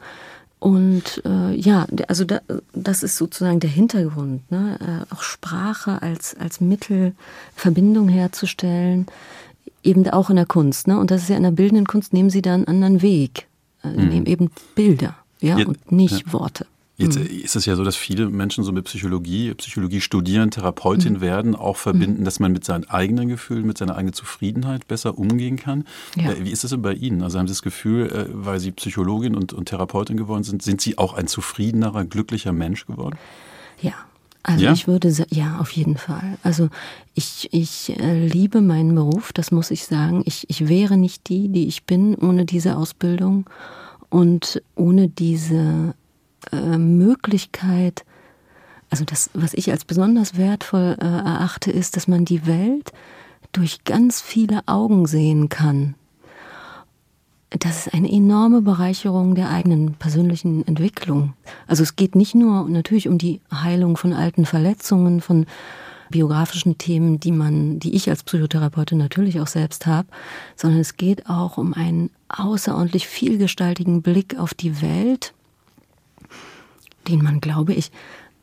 Und 0.58 1.22
äh, 1.26 1.54
ja, 1.54 1.86
also 2.08 2.24
da, 2.24 2.40
das 2.72 3.02
ist 3.02 3.16
sozusagen 3.16 3.60
der 3.60 3.68
Hintergrund, 3.68 4.50
ne? 4.50 4.78
Äh, 4.80 5.14
auch 5.14 5.22
Sprache 5.22 6.00
als, 6.00 6.34
als 6.34 6.62
Mittel, 6.62 7.14
Verbindung 7.54 8.08
herzustellen 8.08 9.06
eben 9.86 10.08
auch 10.10 10.30
in 10.30 10.36
der 10.36 10.46
Kunst. 10.46 10.88
Ne? 10.88 10.98
Und 10.98 11.10
das 11.10 11.22
ist 11.22 11.28
ja 11.28 11.36
in 11.36 11.42
der 11.42 11.50
bildenden 11.50 11.86
Kunst, 11.86 12.12
nehmen 12.12 12.30
sie 12.30 12.42
da 12.42 12.54
einen 12.54 12.66
anderen 12.66 13.02
Weg. 13.02 13.46
Äh, 13.82 13.88
mhm. 13.88 14.08
Nehmen 14.08 14.26
eben 14.26 14.50
Bilder 14.74 15.16
ja, 15.40 15.58
ja 15.58 15.66
und 15.66 15.92
nicht 15.92 16.26
ja. 16.26 16.32
Worte. 16.32 16.66
Jetzt 16.98 17.18
mhm. 17.18 17.26
ist 17.26 17.56
es 17.56 17.66
ja 17.66 17.76
so, 17.76 17.84
dass 17.84 17.94
viele 17.94 18.30
Menschen 18.30 18.64
so 18.64 18.72
mit 18.72 18.86
Psychologie, 18.86 19.52
Psychologie 19.54 20.00
studieren, 20.00 20.50
Therapeutin 20.50 21.14
mhm. 21.14 21.20
werden, 21.20 21.54
auch 21.54 21.76
verbinden, 21.76 22.20
mhm. 22.20 22.24
dass 22.24 22.40
man 22.40 22.52
mit 22.52 22.64
seinen 22.64 22.88
eigenen 22.88 23.28
Gefühlen, 23.28 23.66
mit 23.66 23.76
seiner 23.76 23.96
eigenen 23.96 24.14
Zufriedenheit 24.14 24.88
besser 24.88 25.18
umgehen 25.18 25.56
kann. 25.56 25.84
Ja. 26.16 26.30
Äh, 26.30 26.44
wie 26.44 26.50
ist 26.50 26.64
das 26.64 26.70
denn 26.70 26.80
bei 26.80 26.94
Ihnen? 26.94 27.22
Also 27.22 27.38
haben 27.38 27.48
Sie 27.48 27.52
das 27.52 27.62
Gefühl, 27.62 28.06
äh, 28.10 28.26
weil 28.32 28.60
Sie 28.60 28.72
Psychologin 28.72 29.34
und, 29.34 29.52
und 29.52 29.66
Therapeutin 29.66 30.16
geworden 30.16 30.42
sind, 30.42 30.62
sind 30.62 30.80
Sie 30.80 30.96
auch 30.96 31.12
ein 31.12 31.26
zufriedenerer, 31.26 32.04
glücklicher 32.06 32.52
Mensch 32.52 32.86
geworden? 32.86 33.18
Ja, 33.82 33.92
also 34.46 34.64
ja? 34.64 34.72
ich 34.72 34.86
würde 34.86 35.10
sagen, 35.10 35.34
ja, 35.34 35.58
auf 35.58 35.72
jeden 35.72 35.96
Fall. 35.96 36.38
Also 36.44 36.68
ich, 37.14 37.48
ich 37.50 37.98
äh, 37.98 38.26
liebe 38.28 38.60
meinen 38.60 38.94
Beruf, 38.94 39.32
das 39.32 39.50
muss 39.50 39.72
ich 39.72 39.84
sagen. 39.84 40.22
Ich, 40.24 40.48
ich 40.48 40.68
wäre 40.68 40.96
nicht 40.96 41.28
die, 41.28 41.48
die 41.48 41.66
ich 41.66 41.82
bin, 41.82 42.14
ohne 42.14 42.44
diese 42.44 42.76
Ausbildung 42.76 43.50
und 44.08 44.62
ohne 44.76 45.08
diese 45.08 45.94
äh, 46.52 46.78
Möglichkeit, 46.78 48.04
also 48.88 49.04
das, 49.04 49.30
was 49.34 49.52
ich 49.52 49.72
als 49.72 49.84
besonders 49.84 50.36
wertvoll 50.36 50.96
äh, 51.00 51.04
erachte, 51.04 51.72
ist, 51.72 51.96
dass 51.96 52.06
man 52.06 52.24
die 52.24 52.46
Welt 52.46 52.92
durch 53.50 53.82
ganz 53.82 54.20
viele 54.20 54.60
Augen 54.66 55.06
sehen 55.06 55.48
kann 55.48 55.96
das 57.64 57.86
ist 57.86 57.94
eine 57.94 58.10
enorme 58.10 58.62
Bereicherung 58.62 59.34
der 59.34 59.50
eigenen 59.50 59.94
persönlichen 59.94 60.66
Entwicklung. 60.66 61.34
Also 61.66 61.82
es 61.82 61.96
geht 61.96 62.14
nicht 62.14 62.34
nur 62.34 62.68
natürlich 62.68 63.08
um 63.08 63.18
die 63.18 63.40
Heilung 63.52 63.96
von 63.96 64.12
alten 64.12 64.46
Verletzungen, 64.46 65.20
von 65.20 65.46
biografischen 66.10 66.78
Themen, 66.78 67.18
die 67.18 67.32
man, 67.32 67.78
die 67.78 67.94
ich 67.94 68.08
als 68.08 68.22
Psychotherapeutin 68.22 68.98
natürlich 68.98 69.40
auch 69.40 69.46
selbst 69.46 69.86
habe, 69.86 70.08
sondern 70.54 70.80
es 70.80 70.96
geht 70.96 71.28
auch 71.28 71.58
um 71.58 71.74
einen 71.74 72.10
außerordentlich 72.28 73.06
vielgestaltigen 73.06 74.02
Blick 74.02 74.38
auf 74.38 74.54
die 74.54 74.80
Welt, 74.82 75.32
den 77.08 77.22
man, 77.22 77.40
glaube 77.40 77.74
ich, 77.74 77.90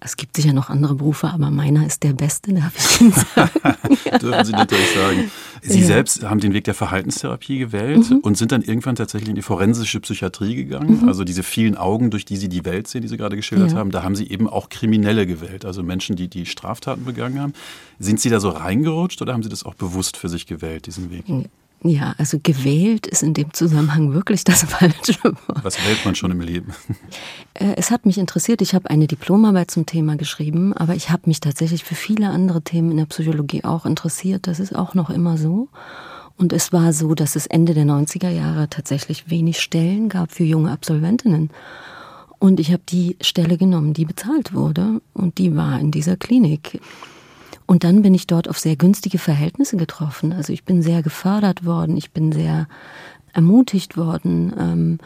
es 0.03 0.17
gibt 0.17 0.35
sicher 0.35 0.53
noch 0.53 0.69
andere 0.69 0.95
Berufe, 0.95 1.27
aber 1.27 1.49
meiner 1.49 1.85
ist 1.85 2.03
der 2.03 2.13
beste, 2.13 2.53
darf 2.53 2.73
ich 2.77 3.01
Ihnen 3.01 3.11
sagen. 3.35 3.51
Dürfen 4.21 4.45
Sie 4.45 4.51
natürlich 4.51 4.91
sagen. 4.93 5.31
Sie 5.61 5.79
ja. 5.79 5.85
selbst 5.85 6.23
haben 6.23 6.41
den 6.41 6.53
Weg 6.53 6.65
der 6.65 6.73
Verhaltenstherapie 6.73 7.57
gewählt 7.57 8.09
mhm. 8.09 8.17
und 8.17 8.37
sind 8.37 8.51
dann 8.51 8.61
irgendwann 8.61 8.95
tatsächlich 8.95 9.29
in 9.29 9.35
die 9.35 9.41
forensische 9.41 10.01
Psychiatrie 10.01 10.55
gegangen. 10.55 11.01
Mhm. 11.01 11.07
Also 11.07 11.23
diese 11.23 11.41
vielen 11.41 11.77
Augen, 11.77 12.11
durch 12.11 12.25
die 12.25 12.35
Sie 12.35 12.49
die 12.49 12.65
Welt 12.65 12.87
sehen, 12.87 13.01
die 13.01 13.07
Sie 13.07 13.15
gerade 13.15 13.37
geschildert 13.37 13.71
ja. 13.71 13.77
haben, 13.77 13.91
da 13.91 14.03
haben 14.03 14.15
Sie 14.15 14.29
eben 14.29 14.49
auch 14.49 14.67
Kriminelle 14.67 15.25
gewählt, 15.25 15.63
also 15.63 15.81
Menschen, 15.81 16.17
die 16.17 16.27
die 16.27 16.45
Straftaten 16.45 17.05
begangen 17.05 17.39
haben. 17.39 17.53
Sind 17.97 18.19
Sie 18.19 18.29
da 18.29 18.41
so 18.41 18.49
reingerutscht 18.49 19.21
oder 19.21 19.33
haben 19.33 19.43
Sie 19.43 19.49
das 19.49 19.63
auch 19.63 19.75
bewusst 19.75 20.17
für 20.17 20.27
sich 20.27 20.45
gewählt, 20.45 20.85
diesen 20.85 21.11
Weg? 21.11 21.29
Ja, 21.83 22.15
also 22.17 22.39
gewählt 22.41 23.07
ist 23.07 23.23
in 23.23 23.33
dem 23.33 23.53
Zusammenhang 23.53 24.13
wirklich 24.13 24.45
das 24.45 24.63
falsche 24.69 25.21
Wort. 25.23 25.63
Was 25.63 25.77
wählt 25.85 26.05
man 26.05 26.15
schon 26.15 26.31
im 26.31 26.39
Leben? 26.39 26.73
Äh, 27.53 27.75
es 27.75 27.91
hat 27.91 28.05
mich 28.05 28.17
interessiert. 28.17 28.61
Ich 28.61 28.73
habe 28.73 28.89
eine 28.89 29.05
Diplomarbeit 29.05 29.69
zum 29.69 29.85
Thema 29.85 30.15
geschrieben, 30.15 30.73
aber 30.73 30.95
ich 30.95 31.09
habe 31.09 31.23
mich 31.25 31.41
tatsächlich 31.41 31.83
für 31.83 31.95
viele 31.95 32.29
andere 32.29 32.61
Themen 32.61 32.91
in 32.91 32.97
der 32.97 33.05
Psychologie 33.05 33.65
auch 33.65 33.85
interessiert. 33.85 34.47
Das 34.47 34.59
ist 34.59 34.73
auch 34.73 34.93
noch 34.93 35.09
immer 35.09 35.37
so. 35.37 35.67
Und 36.37 36.53
es 36.53 36.73
war 36.73 36.93
so, 36.93 37.13
dass 37.15 37.35
es 37.35 37.47
Ende 37.47 37.73
der 37.73 37.85
90er 37.85 38.29
Jahre 38.29 38.69
tatsächlich 38.69 39.29
wenig 39.29 39.59
Stellen 39.59 40.09
gab 40.09 40.31
für 40.31 40.43
junge 40.43 40.71
Absolventinnen. 40.71 41.51
Und 42.39 42.59
ich 42.59 42.71
habe 42.71 42.83
die 42.89 43.17
Stelle 43.21 43.57
genommen, 43.57 43.93
die 43.93 44.05
bezahlt 44.05 44.53
wurde. 44.53 45.01
Und 45.13 45.37
die 45.37 45.55
war 45.55 45.79
in 45.79 45.91
dieser 45.91 46.17
Klinik. 46.17 46.81
Und 47.65 47.83
dann 47.83 48.01
bin 48.01 48.13
ich 48.13 48.27
dort 48.27 48.49
auf 48.49 48.59
sehr 48.59 48.75
günstige 48.75 49.17
Verhältnisse 49.17 49.77
getroffen. 49.77 50.33
Also 50.33 50.53
ich 50.53 50.63
bin 50.63 50.81
sehr 50.81 51.01
gefördert 51.01 51.65
worden, 51.65 51.97
ich 51.97 52.11
bin 52.11 52.31
sehr 52.31 52.67
ermutigt 53.33 53.97
worden. 53.97 54.53
Ähm, 54.57 54.97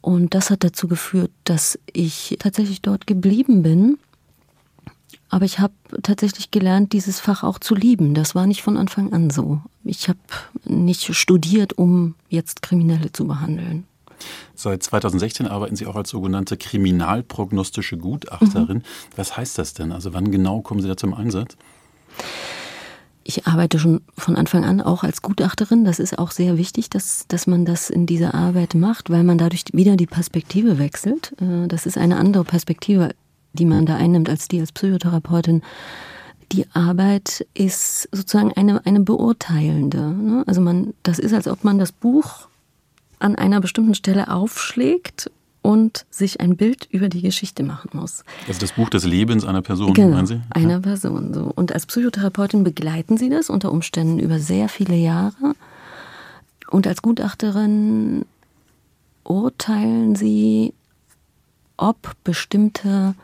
und 0.00 0.34
das 0.34 0.50
hat 0.50 0.64
dazu 0.64 0.88
geführt, 0.88 1.30
dass 1.44 1.78
ich 1.92 2.36
tatsächlich 2.40 2.82
dort 2.82 3.06
geblieben 3.06 3.62
bin. 3.62 3.98
Aber 5.28 5.44
ich 5.44 5.60
habe 5.60 5.72
tatsächlich 6.02 6.50
gelernt, 6.50 6.92
dieses 6.92 7.18
Fach 7.18 7.42
auch 7.42 7.58
zu 7.58 7.74
lieben. 7.74 8.12
Das 8.12 8.34
war 8.34 8.46
nicht 8.46 8.62
von 8.62 8.76
Anfang 8.76 9.12
an 9.12 9.30
so. 9.30 9.60
Ich 9.84 10.08
habe 10.08 10.18
nicht 10.64 11.14
studiert, 11.14 11.78
um 11.78 12.16
jetzt 12.28 12.60
Kriminelle 12.60 13.12
zu 13.12 13.26
behandeln. 13.26 13.84
Seit 14.54 14.82
2016 14.82 15.46
arbeiten 15.46 15.76
Sie 15.76 15.86
auch 15.86 15.96
als 15.96 16.10
sogenannte 16.10 16.56
kriminalprognostische 16.56 17.96
Gutachterin. 17.96 18.78
Mhm. 18.78 18.82
Was 19.16 19.36
heißt 19.36 19.58
das 19.58 19.74
denn? 19.74 19.92
Also 19.92 20.12
wann 20.14 20.30
genau 20.30 20.60
kommen 20.60 20.80
Sie 20.80 20.88
da 20.88 20.96
zum 20.96 21.14
Einsatz? 21.14 21.56
Ich 23.24 23.46
arbeite 23.46 23.78
schon 23.78 24.00
von 24.16 24.36
Anfang 24.36 24.64
an 24.64 24.80
auch 24.80 25.04
als 25.04 25.22
Gutachterin. 25.22 25.84
Das 25.84 25.98
ist 25.98 26.18
auch 26.18 26.32
sehr 26.32 26.58
wichtig, 26.58 26.90
dass, 26.90 27.26
dass 27.28 27.46
man 27.46 27.64
das 27.64 27.88
in 27.88 28.06
dieser 28.06 28.34
Arbeit 28.34 28.74
macht, 28.74 29.10
weil 29.10 29.22
man 29.22 29.38
dadurch 29.38 29.64
wieder 29.72 29.96
die 29.96 30.06
Perspektive 30.06 30.78
wechselt. 30.78 31.32
Äh, 31.40 31.68
das 31.68 31.86
ist 31.86 31.98
eine 31.98 32.16
andere 32.16 32.44
Perspektive, 32.44 33.10
die 33.52 33.64
man 33.64 33.86
da 33.86 33.96
einnimmt, 33.96 34.28
als 34.28 34.48
die 34.48 34.60
als 34.60 34.72
Psychotherapeutin. 34.72 35.62
Die 36.50 36.66
Arbeit 36.74 37.46
ist 37.54 38.08
sozusagen 38.12 38.52
eine, 38.52 38.84
eine 38.84 39.00
beurteilende. 39.00 40.10
Ne? 40.10 40.44
Also 40.46 40.60
man, 40.60 40.92
das 41.02 41.18
ist, 41.18 41.32
als 41.32 41.48
ob 41.48 41.64
man 41.64 41.78
das 41.78 41.92
Buch 41.92 42.48
an 43.22 43.36
einer 43.36 43.60
bestimmten 43.60 43.94
Stelle 43.94 44.30
aufschlägt 44.30 45.30
und 45.62 46.06
sich 46.10 46.40
ein 46.40 46.56
Bild 46.56 46.88
über 46.90 47.08
die 47.08 47.22
Geschichte 47.22 47.62
machen 47.62 47.90
muss. 47.92 48.24
Also 48.48 48.60
das 48.60 48.72
Buch 48.72 48.90
des 48.90 49.04
Lebens 49.04 49.44
einer 49.44 49.62
Person, 49.62 49.94
genau, 49.94 50.16
meinen 50.16 50.26
Sie? 50.26 50.40
Einer 50.50 50.80
Person. 50.80 51.32
So. 51.32 51.52
Und 51.54 51.72
als 51.72 51.86
Psychotherapeutin 51.86 52.64
begleiten 52.64 53.16
Sie 53.16 53.30
das 53.30 53.48
unter 53.48 53.70
Umständen 53.70 54.18
über 54.18 54.40
sehr 54.40 54.68
viele 54.68 54.96
Jahre. 54.96 55.54
Und 56.68 56.86
als 56.86 57.00
Gutachterin 57.00 58.24
urteilen 59.24 60.16
Sie, 60.16 60.74
ob 61.76 62.16
bestimmte 62.24 63.14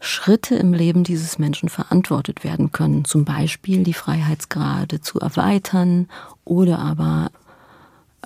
Schritte 0.00 0.54
im 0.54 0.72
Leben 0.72 1.04
dieses 1.04 1.38
Menschen 1.38 1.68
verantwortet 1.68 2.44
werden 2.44 2.72
können. 2.72 3.04
Zum 3.04 3.24
Beispiel 3.24 3.82
die 3.82 3.94
Freiheitsgrade 3.94 5.00
zu 5.00 5.18
erweitern 5.20 6.08
oder 6.44 6.78
aber 6.78 7.30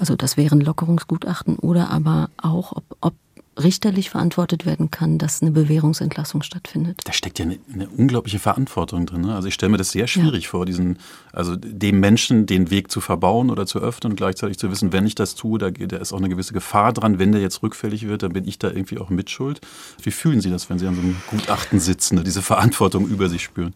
also 0.01 0.17
das 0.17 0.37
wären 0.37 0.61
Lockerungsgutachten 0.61 1.57
oder 1.57 1.91
aber 1.91 2.31
auch, 2.39 2.73
ob, 2.73 2.85
ob 3.01 3.15
richterlich 3.63 4.09
verantwortet 4.09 4.65
werden 4.65 4.91
kann, 4.91 5.19
dass 5.19 5.43
eine 5.43 5.51
Bewährungsentlassung 5.51 6.43
stattfindet. 6.43 7.01
Da 7.05 7.13
steckt 7.13 7.39
ja 7.39 7.45
eine, 7.45 7.59
eine 7.73 7.89
unglaubliche 7.89 8.39
Verantwortung 8.39 9.05
drin. 9.05 9.21
Ne? 9.23 9.35
Also 9.35 9.49
ich 9.49 9.55
stelle 9.55 9.71
mir 9.71 9.77
das 9.77 9.91
sehr 9.91 10.07
schwierig 10.07 10.45
ja. 10.45 10.51
vor, 10.51 10.65
diesen, 10.65 10.99
also 11.33 11.57
dem 11.57 12.01
Menschen 12.01 12.47
den 12.47 12.71
Weg 12.71 12.91
zu 12.91 13.01
verbauen 13.01 13.51
oder 13.51 13.67
zu 13.67 13.81
öffnen 13.81 14.13
und 14.13 14.17
gleichzeitig 14.17 14.59
zu 14.59 14.71
wissen, 14.71 14.93
wenn 14.93 15.07
ich 15.07 15.15
das 15.15 15.35
tue, 15.35 15.59
da, 15.59 15.71
da 15.71 15.97
ist 15.99 16.13
auch 16.13 16.19
eine 16.19 16.29
gewisse 16.29 16.55
Gefahr 16.55 16.93
dran. 16.93 17.19
Wenn 17.19 17.33
der 17.33 17.41
jetzt 17.41 17.63
rückfällig 17.63 18.09
wird, 18.09 18.23
dann 18.23 18.33
bin 18.33 18.47
ich 18.47 18.59
da 18.59 18.69
irgendwie 18.71 18.99
auch 18.99 19.11
mitschuld. 19.11 19.61
Wie 20.03 20.11
fühlen 20.11 20.41
Sie 20.41 20.51
das, 20.51 20.71
wenn 20.71 20.79
Sie 20.79 20.87
an 20.87 20.95
so 20.95 21.03
einem 21.03 21.17
Gutachten 21.29 21.81
sitzen, 21.81 22.15
ne? 22.17 22.25
diese 22.25 22.43
Verantwortung 22.43 23.09
über 23.09 23.29
sich 23.29 23.43
spüren? 23.43 23.75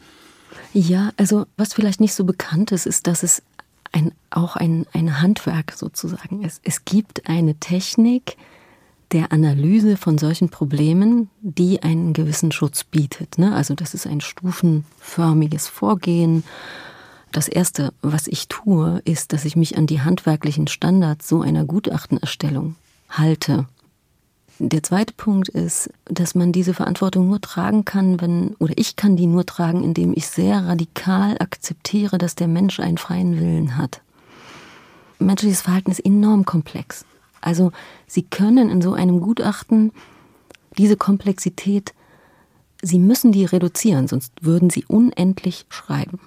Ja, 0.73 1.13
also 1.17 1.47
was 1.57 1.75
vielleicht 1.75 2.01
nicht 2.01 2.15
so 2.15 2.25
bekannt 2.25 2.73
ist, 2.73 2.87
ist, 2.87 3.07
dass 3.07 3.23
es 3.23 3.43
ein, 3.95 4.13
auch 4.31 4.57
ein, 4.57 4.87
ein 4.93 5.21
Handwerk 5.23 5.73
sozusagen 5.73 6.43
ist. 6.43 6.61
Es 6.65 6.85
gibt 6.85 7.29
eine 7.29 7.55
Technik 7.55 8.37
der 9.13 9.31
Analyse 9.33 9.97
von 9.97 10.19
solchen 10.19 10.49
Problemen, 10.49 11.31
die 11.41 11.83
einen 11.83 12.13
gewissen 12.13 12.51
Schutz 12.51 12.83
bietet. 12.83 13.39
Ne? 13.39 13.55
Also 13.55 13.75
das 13.75 13.95
ist 13.95 14.07
ein 14.07 14.21
stufenförmiges 14.21 15.69
Vorgehen. 15.69 16.43
Das 17.31 17.47
Erste, 17.47 17.93
was 18.03 18.27
ich 18.27 18.49
tue, 18.49 19.01
ist, 19.05 19.33
dass 19.33 19.45
ich 19.45 19.55
mich 19.55 19.79
an 19.79 19.87
die 19.87 20.01
handwerklichen 20.01 20.67
Standards 20.67 21.29
so 21.29 21.43
einer 21.43 21.65
Gutachtenerstellung 21.65 22.75
halte. 23.09 23.67
Der 24.61 24.85
zweite 24.85 25.13
Punkt 25.15 25.49
ist, 25.49 25.91
dass 26.05 26.37
man 26.37 26.53
diese 26.53 26.75
Verantwortung 26.75 27.29
nur 27.29 27.41
tragen 27.41 27.85
kann, 27.85 28.21
wenn, 28.21 28.55
oder 28.61 28.75
ich 28.77 28.95
kann 28.95 29.17
die 29.17 29.27
nur 29.27 29.45
tragen, 29.45 29.83
indem 29.83 30.13
ich 30.15 30.29
sehr 30.29 30.67
radikal 30.67 31.37
akzeptiere, 31.41 32.19
dass 32.19 32.37
der 32.37 32.47
Mensch 32.47 32.79
einen 32.79 32.99
freien 32.99 33.39
Willen 33.41 33.77
hat. 33.77 34.01
Menschliches 35.19 35.63
Verhalten 35.63 35.91
ist 35.91 36.05
enorm 36.05 36.45
komplex. 36.45 37.05
Also 37.41 37.73
Sie 38.07 38.23
können 38.23 38.71
in 38.71 38.81
so 38.81 38.93
einem 38.93 39.21
Gutachten 39.21 39.93
diese 40.79 40.97
Komplexität, 40.97 41.93
Sie 42.81 42.99
müssen 42.99 43.33
die 43.33 43.45
reduzieren, 43.45 44.09
sonst 44.09 44.33
würden 44.41 44.71
Sie 44.71 44.85
unendlich 44.87 45.67
schreiben. 45.69 46.21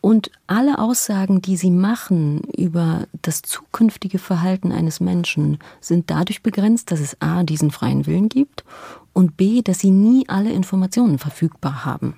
Und 0.00 0.30
alle 0.46 0.78
Aussagen, 0.78 1.42
die 1.42 1.56
sie 1.56 1.70
machen 1.70 2.42
über 2.56 3.06
das 3.22 3.42
zukünftige 3.42 4.18
Verhalten 4.18 4.72
eines 4.72 5.00
Menschen, 5.00 5.58
sind 5.80 6.10
dadurch 6.10 6.42
begrenzt, 6.42 6.90
dass 6.90 7.00
es 7.00 7.20
a. 7.20 7.42
diesen 7.42 7.70
freien 7.70 8.06
Willen 8.06 8.28
gibt 8.28 8.64
und 9.12 9.36
b. 9.36 9.62
dass 9.62 9.80
sie 9.80 9.90
nie 9.90 10.28
alle 10.28 10.52
Informationen 10.52 11.18
verfügbar 11.18 11.84
haben. 11.84 12.14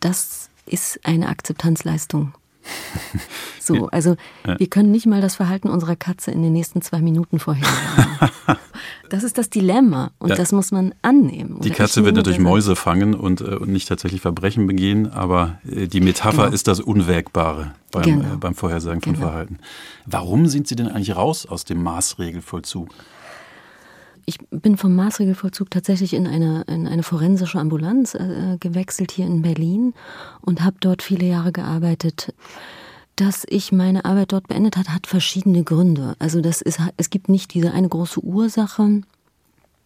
Das 0.00 0.50
ist 0.66 1.00
eine 1.04 1.28
Akzeptanzleistung 1.28 2.34
so, 3.60 3.88
also 3.88 4.16
wir 4.44 4.66
können 4.68 4.90
nicht 4.90 5.06
mal 5.06 5.20
das 5.20 5.36
Verhalten 5.36 5.68
unserer 5.68 5.96
Katze 5.96 6.30
in 6.30 6.42
den 6.42 6.52
nächsten 6.52 6.82
zwei 6.82 7.00
Minuten 7.00 7.38
vorhersagen. 7.38 8.30
Das 9.08 9.22
ist 9.22 9.38
das 9.38 9.48
Dilemma 9.48 10.10
und 10.18 10.30
ja. 10.30 10.36
das 10.36 10.52
muss 10.52 10.70
man 10.70 10.94
annehmen. 11.02 11.60
Die 11.60 11.70
Katze 11.70 12.04
wird 12.04 12.14
natürlich 12.14 12.38
Mäuse 12.38 12.76
fangen 12.76 13.14
und, 13.14 13.40
äh, 13.40 13.56
und, 13.56 13.70
nicht 13.70 13.88
tatsächlich 13.88 14.20
Verbrechen 14.20 14.66
begehen, 14.66 15.10
aber 15.10 15.58
äh, 15.68 15.86
die 15.86 16.00
Metapher 16.00 16.44
genau. 16.44 16.54
ist 16.54 16.68
das 16.68 16.80
Unwägbare 16.80 17.72
beim, 17.90 18.02
genau. 18.02 18.34
äh, 18.34 18.36
beim 18.36 18.54
Vorhersagen 18.54 19.00
von 19.00 19.14
genau. 19.14 19.26
Verhalten. 19.26 19.58
Warum 20.04 20.46
sind 20.46 20.68
Sie 20.68 20.76
denn 20.76 20.88
eigentlich 20.88 21.16
raus 21.16 21.46
aus 21.46 21.64
dem 21.64 21.82
Maßregelvollzug? 21.82 22.90
Ich 24.28 24.38
bin 24.50 24.76
vom 24.76 24.94
Maßregelvollzug 24.94 25.70
tatsächlich 25.70 26.12
in 26.12 26.26
eine, 26.26 26.62
in 26.68 26.86
eine 26.86 27.02
forensische 27.02 27.58
Ambulanz 27.58 28.14
äh, 28.14 28.58
gewechselt 28.60 29.10
hier 29.10 29.26
in 29.26 29.40
Berlin 29.40 29.94
und 30.42 30.62
habe 30.62 30.76
dort 30.80 31.02
viele 31.02 31.26
Jahre 31.26 31.50
gearbeitet. 31.50 32.34
Dass 33.16 33.46
ich 33.48 33.72
meine 33.72 34.04
Arbeit 34.04 34.32
dort 34.32 34.46
beendet 34.46 34.76
hat, 34.76 34.90
hat 34.90 35.06
verschiedene 35.06 35.64
Gründe. 35.64 36.14
Also 36.18 36.42
das 36.42 36.60
ist, 36.60 36.78
es 36.98 37.08
gibt 37.08 37.30
nicht 37.30 37.54
diese 37.54 37.72
eine 37.72 37.88
große 37.88 38.20
Ursache. 38.20 39.00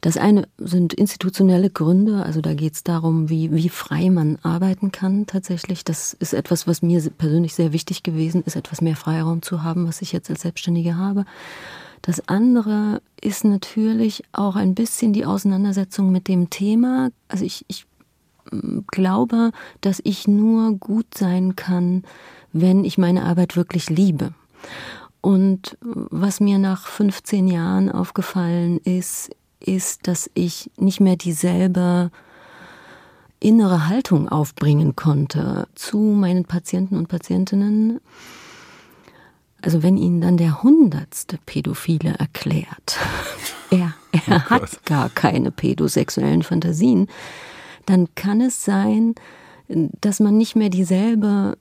Das 0.02 0.16
eine 0.16 0.48
sind 0.58 0.94
institutionelle 0.94 1.70
Gründe, 1.70 2.24
also 2.24 2.40
da 2.40 2.54
geht 2.54 2.74
es 2.74 2.82
darum, 2.82 3.28
wie, 3.28 3.52
wie 3.52 3.68
frei 3.68 4.10
man 4.10 4.36
arbeiten 4.42 4.90
kann 4.90 5.26
tatsächlich. 5.28 5.84
Das 5.84 6.12
ist 6.12 6.34
etwas, 6.34 6.66
was 6.66 6.82
mir 6.82 7.00
persönlich 7.16 7.54
sehr 7.54 7.72
wichtig 7.72 8.02
gewesen 8.02 8.42
ist, 8.42 8.56
etwas 8.56 8.80
mehr 8.80 8.96
Freiraum 8.96 9.42
zu 9.42 9.62
haben, 9.62 9.86
was 9.86 10.02
ich 10.02 10.10
jetzt 10.10 10.28
als 10.28 10.42
Selbstständige 10.42 10.96
habe. 10.96 11.24
Das 12.02 12.28
andere 12.28 13.00
ist 13.20 13.44
natürlich 13.44 14.24
auch 14.32 14.56
ein 14.56 14.74
bisschen 14.74 15.12
die 15.12 15.24
Auseinandersetzung 15.24 16.10
mit 16.10 16.26
dem 16.26 16.50
Thema. 16.50 17.10
Also 17.28 17.44
ich, 17.44 17.64
ich 17.68 17.86
mm, 18.50 18.80
glaube, 18.88 19.52
dass 19.82 20.00
ich 20.02 20.26
nur 20.26 20.72
gut 20.72 21.06
sein 21.16 21.54
kann, 21.54 22.02
wenn 22.52 22.84
ich 22.84 22.98
meine 22.98 23.22
Arbeit 23.22 23.54
wirklich 23.54 23.88
liebe. 23.88 24.34
Und 25.20 25.78
was 25.80 26.40
mir 26.40 26.58
nach 26.58 26.88
15 26.88 27.46
Jahren 27.46 27.88
aufgefallen 27.88 28.78
ist, 28.78 29.30
ist, 29.62 30.06
dass 30.08 30.30
ich 30.34 30.70
nicht 30.76 31.00
mehr 31.00 31.16
dieselbe 31.16 32.10
innere 33.40 33.88
Haltung 33.88 34.28
aufbringen 34.28 34.94
konnte 34.94 35.66
zu 35.74 35.98
meinen 35.98 36.44
Patienten 36.44 36.96
und 36.96 37.08
Patientinnen. 37.08 38.00
Also 39.60 39.82
wenn 39.82 39.96
Ihnen 39.96 40.20
dann 40.20 40.36
der 40.36 40.62
hundertste 40.62 41.38
Pädophile 41.46 42.14
erklärt, 42.18 42.98
er, 43.70 43.94
er 44.12 44.44
oh 44.46 44.50
hat 44.50 44.84
gar 44.84 45.08
keine 45.08 45.50
pädosexuellen 45.50 46.42
Fantasien, 46.42 47.08
dann 47.86 48.08
kann 48.14 48.40
es 48.40 48.64
sein, 48.64 49.14
dass 49.68 50.20
man 50.20 50.36
nicht 50.36 50.56
mehr 50.56 50.68
dieselbe 50.68 51.56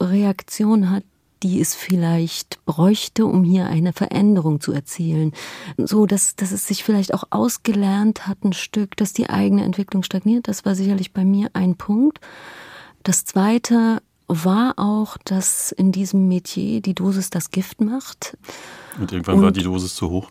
Reaktion 0.00 0.90
hat, 0.90 1.04
die 1.42 1.60
es 1.60 1.74
vielleicht 1.74 2.64
bräuchte, 2.64 3.26
um 3.26 3.44
hier 3.44 3.66
eine 3.66 3.92
Veränderung 3.92 4.60
zu 4.60 4.72
erzielen. 4.72 5.32
So, 5.76 6.06
dass, 6.06 6.36
dass 6.36 6.52
es 6.52 6.66
sich 6.66 6.84
vielleicht 6.84 7.14
auch 7.14 7.24
ausgelernt 7.30 8.26
hat, 8.26 8.44
ein 8.44 8.52
Stück, 8.52 8.96
dass 8.96 9.12
die 9.12 9.28
eigene 9.28 9.64
Entwicklung 9.64 10.02
stagniert. 10.02 10.48
Das 10.48 10.64
war 10.64 10.74
sicherlich 10.74 11.12
bei 11.12 11.24
mir 11.24 11.50
ein 11.52 11.76
Punkt. 11.76 12.20
Das 13.02 13.24
zweite, 13.24 14.00
war 14.28 14.74
auch, 14.76 15.16
dass 15.24 15.72
in 15.72 15.92
diesem 15.92 16.28
Metier 16.28 16.80
die 16.80 16.94
Dosis 16.94 17.30
das 17.30 17.50
Gift 17.50 17.80
macht. 17.80 18.36
Und 18.98 19.12
irgendwann 19.12 19.36
Und, 19.36 19.42
war 19.42 19.52
die 19.52 19.62
Dosis 19.62 19.94
zu 19.94 20.10
hoch. 20.10 20.30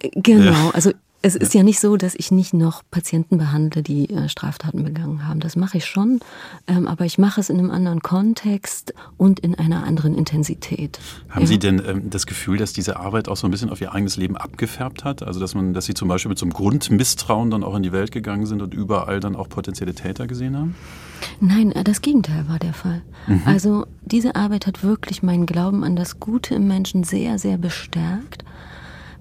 Genau, 0.00 0.70
also 0.70 0.92
es 1.22 1.36
ist 1.36 1.52
ja 1.52 1.62
nicht 1.62 1.80
so, 1.80 1.96
dass 1.96 2.14
ich 2.14 2.30
nicht 2.30 2.54
noch 2.54 2.82
Patienten 2.90 3.36
behandle, 3.36 3.82
die 3.82 4.08
äh, 4.08 4.28
Straftaten 4.28 4.84
begangen 4.84 5.28
haben. 5.28 5.40
Das 5.40 5.54
mache 5.54 5.76
ich 5.76 5.84
schon, 5.84 6.20
ähm, 6.66 6.86
aber 6.86 7.04
ich 7.04 7.18
mache 7.18 7.40
es 7.40 7.50
in 7.50 7.58
einem 7.58 7.70
anderen 7.70 8.00
Kontext 8.00 8.94
und 9.18 9.40
in 9.40 9.54
einer 9.54 9.84
anderen 9.84 10.14
Intensität. 10.14 10.98
Haben 11.28 11.42
ja. 11.42 11.46
Sie 11.46 11.58
denn 11.58 11.82
ähm, 11.86 12.10
das 12.10 12.26
Gefühl, 12.26 12.56
dass 12.56 12.72
diese 12.72 12.98
Arbeit 12.98 13.28
auch 13.28 13.36
so 13.36 13.46
ein 13.46 13.50
bisschen 13.50 13.68
auf 13.68 13.82
Ihr 13.82 13.92
eigenes 13.92 14.16
Leben 14.16 14.36
abgefärbt 14.36 15.04
hat? 15.04 15.22
Also 15.22 15.40
dass 15.40 15.54
man, 15.54 15.74
dass 15.74 15.84
Sie 15.84 15.94
zum 15.94 16.08
Beispiel 16.08 16.30
mit 16.30 16.38
so 16.38 16.46
einem 16.46 16.54
Grundmisstrauen 16.54 17.50
dann 17.50 17.64
auch 17.64 17.74
in 17.74 17.82
die 17.82 17.92
Welt 17.92 18.12
gegangen 18.12 18.46
sind 18.46 18.62
und 18.62 18.72
überall 18.72 19.20
dann 19.20 19.36
auch 19.36 19.48
potenzielle 19.48 19.94
Täter 19.94 20.26
gesehen 20.26 20.56
haben? 20.56 20.74
Nein, 21.40 21.72
äh, 21.72 21.84
das 21.84 22.00
Gegenteil 22.00 22.48
war 22.48 22.58
der 22.58 22.72
Fall. 22.72 23.02
Mhm. 23.26 23.42
Also 23.44 23.86
diese 24.02 24.36
Arbeit 24.36 24.66
hat 24.66 24.82
wirklich 24.82 25.22
meinen 25.22 25.44
Glauben 25.44 25.84
an 25.84 25.96
das 25.96 26.18
Gute 26.18 26.54
im 26.54 26.66
Menschen 26.66 27.04
sehr, 27.04 27.38
sehr 27.38 27.58
bestärkt. 27.58 28.44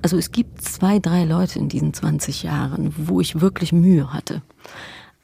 Also 0.02 0.18
es 0.18 0.32
gibt 0.32 0.62
zwei, 0.62 1.00
drei 1.00 1.26
Leute 1.26 1.60
in 1.60 1.70
diesen 1.70 1.94
20 1.94 2.44
Jahren, 2.44 2.94
wo 2.98 3.20
ich 3.20 3.42
wirklich 3.42 3.72
Mühe 3.72 4.14
hatte. 4.14 4.42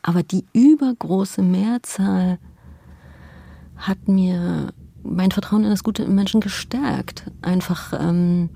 Aber 0.02 0.22
die 0.22 0.46
übergroße 0.54 1.42
Mehrzahl 1.42 2.38
hat 3.78 4.08
mir 4.08 4.74
mein 5.04 5.32
Vertrauen 5.32 5.64
in 5.64 5.70
das 5.70 5.84
Gute 5.84 6.04
im 6.04 6.16
Menschen 6.16 6.42
gestärkt. 6.42 7.32
Einfach, 7.42 7.94
ähm, 7.98 8.50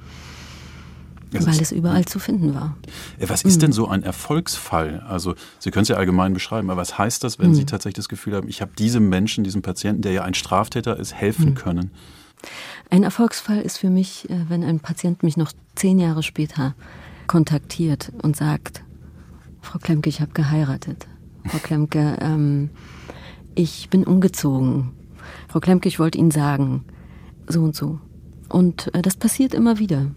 weil 1.32 1.62
es 1.62 1.72
überall 1.72 2.06
zu 2.06 2.20
finden 2.20 2.56
war. 2.56 2.76
Was 3.20 3.44
ist 3.44 3.58
mhm. 3.58 3.62
denn 3.62 3.72
so 3.72 3.88
ein 3.88 4.04
Erfolgsfall? 4.04 5.04
Also 5.08 5.36
Sie 5.60 5.72
können 5.72 5.84
es 5.84 5.90
ja 5.90 5.96
allgemein 5.96 6.34
beschreiben, 6.34 6.70
aber 6.70 6.82
was 6.82 6.98
heißt 6.98 7.24
das, 7.24 7.40
wenn 7.40 7.50
mhm. 7.50 7.56
Sie 7.56 7.66
tatsächlich 7.66 7.96
das 7.96 8.10
Gefühl 8.10 8.36
haben, 8.36 8.48
ich 8.48 8.62
habe 8.62 8.72
diesem 8.78 9.10
Menschen, 9.10 9.44
diesem 9.44 9.62
Patienten, 9.62 10.02
der 10.02 10.12
ja 10.12 10.24
ein 10.24 10.34
Straftäter 10.34 10.98
ist, 10.98 11.14
helfen 11.14 11.52
mhm. 11.52 11.56
können? 11.56 11.92
Ein 12.90 13.04
Erfolgsfall 13.04 13.62
ist 13.62 13.78
für 13.78 13.90
mich, 13.90 14.30
äh, 14.30 14.50
wenn 14.50 14.64
ein 14.64 14.80
Patient 14.80 15.24
mich 15.24 15.38
noch 15.38 15.52
zehn 15.76 16.00
Jahre 16.00 16.24
später 16.24 16.76
kontaktiert 17.28 18.12
und 18.22 18.36
sagt, 18.36 18.84
Frau 19.62 19.80
Klemke, 19.80 20.10
ich 20.10 20.22
habe 20.22 20.32
geheiratet. 20.32 21.08
Frau 21.46 21.60
Klemke, 21.60 22.18
ähm, 22.22 22.70
ich 23.56 23.90
bin 23.90 24.04
umgezogen. 24.04 24.92
Frau 25.48 25.60
Klemke, 25.60 25.88
ich 25.88 26.00
wollte 26.00 26.18
Ihnen 26.18 26.32
sagen, 26.32 26.86
so 27.48 27.62
und 27.62 27.76
so. 27.76 28.00
Und 28.50 28.94
äh, 28.96 29.02
das 29.02 29.16
passiert 29.16 29.54
immer 29.54 29.80
wieder. 29.80 30.08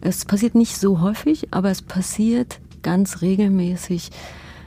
Es 0.00 0.24
passiert 0.24 0.54
nicht 0.54 0.78
so 0.78 1.00
häufig, 1.00 1.52
aber 1.52 1.70
es 1.70 1.82
passiert 1.82 2.60
ganz 2.82 3.20
regelmäßig. 3.20 4.10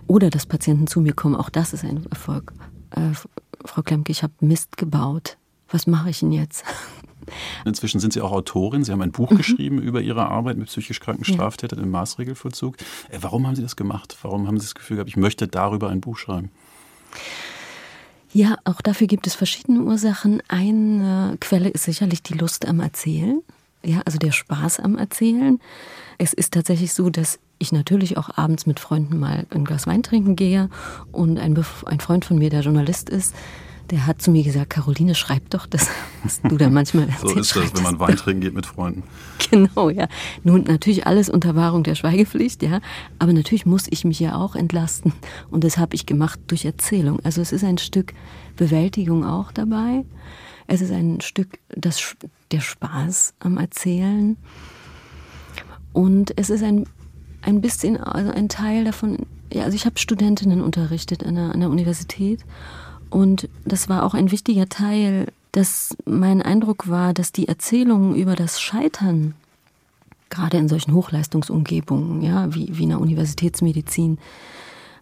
Oder 0.05 0.29
dass 0.29 0.45
Patienten 0.45 0.88
zu 0.88 1.01
mir 1.01 1.13
kommen, 1.13 1.35
auch 1.35 1.49
das 1.49 1.73
ist 1.73 1.83
ein 1.83 2.05
Erfolg. 2.09 2.53
Äh, 2.91 3.13
Frau 3.65 3.81
Klemke, 3.81 4.12
ich 4.12 4.21
habe 4.21 4.33
Mist 4.41 4.77
gebaut. 4.77 5.38
Was 5.71 5.88
mache 5.88 6.10
ich 6.10 6.19
denn 6.19 6.32
jetzt? 6.32 6.63
Inzwischen 7.65 7.99
sind 7.99 8.13
Sie 8.13 8.21
auch 8.21 8.32
Autorin. 8.32 8.84
Sie 8.84 8.91
haben 8.91 9.01
ein 9.01 9.12
Buch 9.12 9.32
mhm. 9.32 9.38
geschrieben 9.38 9.79
über 9.79 10.01
Ihre 10.01 10.27
Arbeit 10.27 10.58
mit 10.58 10.67
psychisch 10.67 10.99
kranken 10.99 11.25
Straftätern 11.25 11.79
ja. 11.79 11.86
im 11.86 11.91
Maßregelvollzug. 11.91 12.77
Äh, 13.10 13.19
warum 13.21 13.45
haben 13.45 13.55
Sie 13.55 13.62
das 13.62 13.75
gemacht? 13.75 14.17
Warum 14.21 14.47
haben 14.47 14.58
Sie 14.58 14.65
das 14.65 14.75
Gefühl 14.75 14.97
gehabt, 14.97 15.10
ich 15.10 15.17
möchte 15.17 15.47
darüber 15.47 15.89
ein 15.89 16.01
Buch 16.01 16.17
schreiben? 16.17 16.51
Ja, 18.32 18.58
auch 18.63 18.82
dafür 18.82 19.08
gibt 19.08 19.25
es 19.25 19.36
verschiedene 19.36 19.82
Ursachen. 19.82 20.41
Eine 20.47 21.38
Quelle 21.39 21.69
ist 21.69 21.84
sicherlich 21.84 22.21
die 22.21 22.36
Lust 22.36 22.67
am 22.67 22.79
Erzählen. 22.79 23.41
Ja, 23.84 24.01
also 24.05 24.19
der 24.19 24.32
Spaß 24.32 24.79
am 24.82 24.97
Erzählen. 24.97 25.60
Es 26.17 26.34
ist 26.34 26.53
tatsächlich 26.53 26.93
so, 26.93 27.10
dass 27.10 27.39
ich 27.60 27.71
natürlich 27.71 28.17
auch 28.17 28.38
abends 28.38 28.65
mit 28.65 28.79
Freunden 28.79 29.19
mal 29.19 29.47
ein 29.49 29.65
Glas 29.65 29.88
Wein 29.88 30.03
trinken 30.03 30.36
gehe 30.36 30.69
und 31.12 31.39
ein, 31.39 31.58
ein 31.86 31.99
Freund 31.99 32.25
von 32.25 32.38
mir, 32.38 32.49
der 32.49 32.62
Journalist 32.62 33.10
ist, 33.10 33.36
der 33.91 34.06
hat 34.06 34.21
zu 34.21 34.32
mir 34.32 34.43
gesagt, 34.43 34.69
Caroline, 34.69 35.15
schreib 35.15 35.49
doch 35.49 35.65
das, 35.65 35.88
was 36.23 36.41
du 36.41 36.58
da 36.58 36.69
manchmal 36.69 37.10
erzählst. 37.10 37.49
so 37.54 37.62
ist 37.62 37.73
das, 37.73 37.75
wenn 37.75 37.84
man 37.84 37.99
Wein 37.99 38.15
trinken 38.15 38.41
geht 38.41 38.54
mit 38.54 38.65
Freunden. 38.65 39.04
Genau, 39.52 39.89
ja. 39.89 40.08
Nun 40.43 40.65
natürlich 40.65 41.08
alles 41.08 41.28
unter 41.28 41.56
Wahrung 41.56 41.82
der 41.84 41.95
Schweigepflicht, 41.95 42.62
ja. 42.62 42.82
Aber 43.17 43.34
natürlich 43.34 43.65
muss 43.65 43.88
ich 43.89 44.06
mich 44.06 44.19
ja 44.19 44.36
auch 44.36 44.56
entlasten. 44.56 45.13
Und 45.49 45.63
das 45.63 45.80
habe 45.80 45.95
ich 45.95 46.06
gemacht 46.06 46.39
durch 46.47 46.65
Erzählung. 46.65 47.19
Also 47.23 47.41
es 47.41 47.52
ist 47.52 47.63
ein 47.63 47.80
Stück 47.80 48.13
Bewältigung 48.58 49.25
auch 49.25 49.52
dabei. 49.52 50.06
Es 50.67 50.82
ist 50.82 50.91
ein 50.91 51.19
Stück 51.21 51.58
das, 51.69 52.15
der 52.52 52.60
Spaß 52.60 53.34
am 53.39 53.58
Erzählen. 53.58 54.38
Und 55.93 56.38
es 56.38 56.52
ist 56.52 56.63
ein, 56.63 56.86
ein 57.41 57.62
bisschen, 57.62 57.97
also 57.97 58.32
ein 58.32 58.49
Teil 58.49 58.84
davon, 58.84 59.25
ja, 59.52 59.63
also 59.63 59.75
ich 59.75 59.88
habe 59.88 59.97
Studentinnen 59.97 60.62
unterrichtet 60.62 61.25
an 61.25 61.36
der, 61.36 61.52
an 61.56 61.60
der 61.60 61.69
Universität 61.71 62.45
und 63.10 63.50
das 63.65 63.89
war 63.89 64.04
auch 64.04 64.13
ein 64.13 64.32
wichtiger 64.32 64.69
Teil, 64.69 65.28
dass 65.52 65.95
mein 66.06 66.41
Eindruck 66.41 66.89
war, 66.89 67.13
dass 67.13 67.32
die 67.32 67.48
Erzählungen 67.48 68.15
über 68.15 68.36
das 68.36 68.62
Scheitern, 68.62 69.34
gerade 70.30 70.58
in 70.58 70.67
solchen 70.67 70.93
Hochleistungsumgebungen, 70.93 72.22
ja, 72.22 72.54
wie, 72.54 72.78
wie 72.78 72.84
in 72.84 72.89
der 72.89 73.02
Universitätsmedizin, 73.02 74.19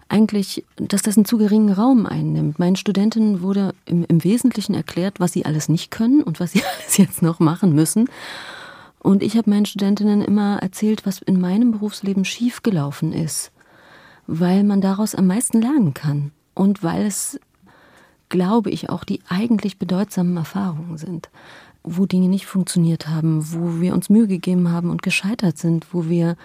eigentlich, 0.10 0.64
dass 0.78 1.02
das 1.02 1.18
einen 1.18 1.26
zu 1.26 1.38
geringen 1.38 1.74
Raum 1.74 2.06
einnimmt. 2.06 2.60
Meinen 2.60 2.78
Studentinnen 2.78 3.42
wurde 3.42 3.76
im, 3.86 4.06
im 4.06 4.24
Wesentlichen 4.24 4.74
erklärt, 4.74 5.20
was 5.20 5.34
sie 5.34 5.46
alles 5.46 5.68
nicht 5.68 5.92
können 5.92 6.24
und 6.24 6.40
was 6.40 6.54
sie 6.54 6.64
alles 6.78 6.98
jetzt 6.98 7.22
noch 7.22 7.40
machen 7.40 7.74
müssen. 7.74 8.10
Und 9.00 9.22
ich 9.22 9.38
habe 9.38 9.50
meinen 9.50 9.66
Studentinnen 9.66 10.22
immer 10.22 10.60
erzählt, 10.60 11.06
was 11.06 11.22
in 11.22 11.40
meinem 11.40 11.72
Berufsleben 11.72 12.26
schiefgelaufen 12.26 13.12
ist, 13.12 13.52
weil 14.28 14.64
man 14.64 14.82
daraus 14.82 15.14
am 15.14 15.28
meisten 15.28 15.62
lernen 15.62 15.94
kann 15.94 16.32
und 16.56 16.84
weil 16.84 17.06
es 17.06 17.40
glaube 18.30 18.70
ich, 18.70 18.90
auch 18.90 19.04
die 19.04 19.22
eigentlich 19.30 19.80
bedeutsamen 19.80 20.38
Erfahrungen 20.38 20.98
sind, 20.98 21.30
wo 21.84 22.06
Dinge 22.06 22.28
nicht 22.28 22.46
funktioniert 22.46 23.08
haben, 23.08 23.54
wo 23.54 23.80
wir 23.80 23.94
uns 23.94 24.10
Mühe 24.10 24.28
gegeben 24.28 24.70
haben 24.72 24.90
und 24.90 25.02
gescheitert 25.02 25.58
sind, 25.58 25.88
wo 25.94 26.10
wir 26.10 26.36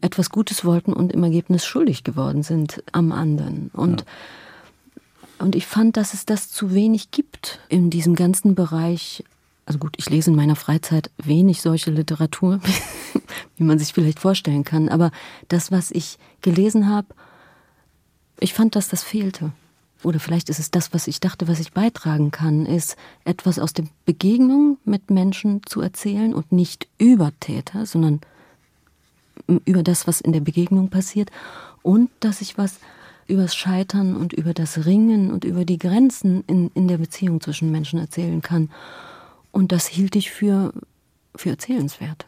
etwas 0.00 0.30
Gutes 0.30 0.64
wollten 0.64 0.92
und 0.92 1.12
im 1.12 1.24
Ergebnis 1.24 1.66
schuldig 1.66 2.04
geworden 2.04 2.42
sind 2.42 2.82
am 2.92 3.12
anderen. 3.12 3.70
Und, 3.72 4.02
ja. 4.02 5.44
und 5.44 5.56
ich 5.56 5.66
fand, 5.66 5.96
dass 5.96 6.14
es 6.14 6.26
das 6.26 6.50
zu 6.50 6.74
wenig 6.74 7.10
gibt 7.10 7.60
in 7.68 7.90
diesem 7.90 8.14
ganzen 8.14 8.54
Bereich. 8.54 9.24
Also 9.64 9.78
gut, 9.78 9.94
ich 9.96 10.08
lese 10.08 10.30
in 10.30 10.36
meiner 10.36 10.54
Freizeit 10.54 11.10
wenig 11.16 11.60
solche 11.60 11.90
Literatur, 11.90 12.60
wie 13.56 13.64
man 13.64 13.78
sich 13.78 13.92
vielleicht 13.92 14.20
vorstellen 14.20 14.64
kann. 14.64 14.88
Aber 14.88 15.10
das, 15.48 15.72
was 15.72 15.90
ich 15.90 16.18
gelesen 16.42 16.88
habe, 16.88 17.08
ich 18.38 18.52
fand, 18.54 18.76
dass 18.76 18.88
das 18.88 19.02
fehlte 19.02 19.50
oder 20.02 20.20
vielleicht 20.20 20.50
ist 20.50 20.58
es 20.58 20.70
das, 20.70 20.92
was 20.92 21.06
ich 21.06 21.20
dachte, 21.20 21.48
was 21.48 21.60
ich 21.60 21.72
beitragen 21.72 22.30
kann, 22.30 22.66
ist 22.66 22.96
etwas 23.24 23.58
aus 23.58 23.72
der 23.72 23.84
Begegnung 24.04 24.78
mit 24.84 25.10
Menschen 25.10 25.62
zu 25.66 25.80
erzählen 25.80 26.34
und 26.34 26.52
nicht 26.52 26.86
über 26.98 27.32
Täter, 27.40 27.86
sondern 27.86 28.20
über 29.64 29.82
das, 29.82 30.06
was 30.06 30.20
in 30.20 30.32
der 30.32 30.40
Begegnung 30.40 30.90
passiert 30.90 31.30
und 31.82 32.10
dass 32.20 32.40
ich 32.40 32.58
was 32.58 32.78
über 33.26 33.42
das 33.42 33.56
Scheitern 33.56 34.16
und 34.16 34.32
über 34.32 34.54
das 34.54 34.86
Ringen 34.86 35.30
und 35.30 35.44
über 35.44 35.64
die 35.64 35.78
Grenzen 35.78 36.44
in, 36.46 36.70
in 36.74 36.88
der 36.88 36.98
Beziehung 36.98 37.40
zwischen 37.40 37.72
Menschen 37.72 37.98
erzählen 37.98 38.40
kann. 38.40 38.70
Und 39.50 39.72
das 39.72 39.86
hielt 39.86 40.14
ich 40.16 40.30
für, 40.30 40.72
für 41.34 41.50
erzählenswert. 41.50 42.26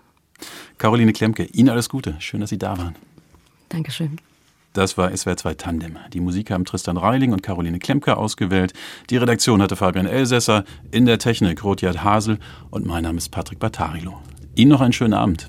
Caroline 0.79 1.13
Klemke, 1.13 1.45
Ihnen 1.45 1.69
alles 1.69 1.89
Gute. 1.89 2.17
Schön, 2.21 2.41
dass 2.41 2.51
Sie 2.51 2.59
da 2.59 2.77
waren. 2.79 2.97
Dankeschön. 3.69 4.19
Das 4.79 4.97
war 4.97 5.11
SWR 5.11 5.37
2 5.37 5.55
Tandem. 5.55 5.97
Die 6.13 6.21
Musik 6.21 6.53
haben 6.53 6.65
Tristan 6.65 6.97
Reiling 6.97 7.33
und 7.33 7.43
Caroline 7.43 7.81
Klemke 7.81 8.17
ausgewählt. 8.17 8.75
Die 9.11 9.17
Redaktion 9.17 9.61
hatte 9.61 9.75
Fabian 9.75 10.07
Elsässer, 10.07 10.63
in 10.93 11.05
der 11.05 11.19
Technik 11.19 11.65
Rotjard 11.65 12.05
Hasel 12.05 12.39
und 12.71 12.87
mein 12.87 13.03
Name 13.03 13.19
ist 13.19 13.31
Patrick 13.31 13.59
Battarilo. 13.59 14.21
Ihnen 14.55 14.71
noch 14.71 14.81
einen 14.81 14.93
schönen 14.93 15.15
Abend. 15.15 15.47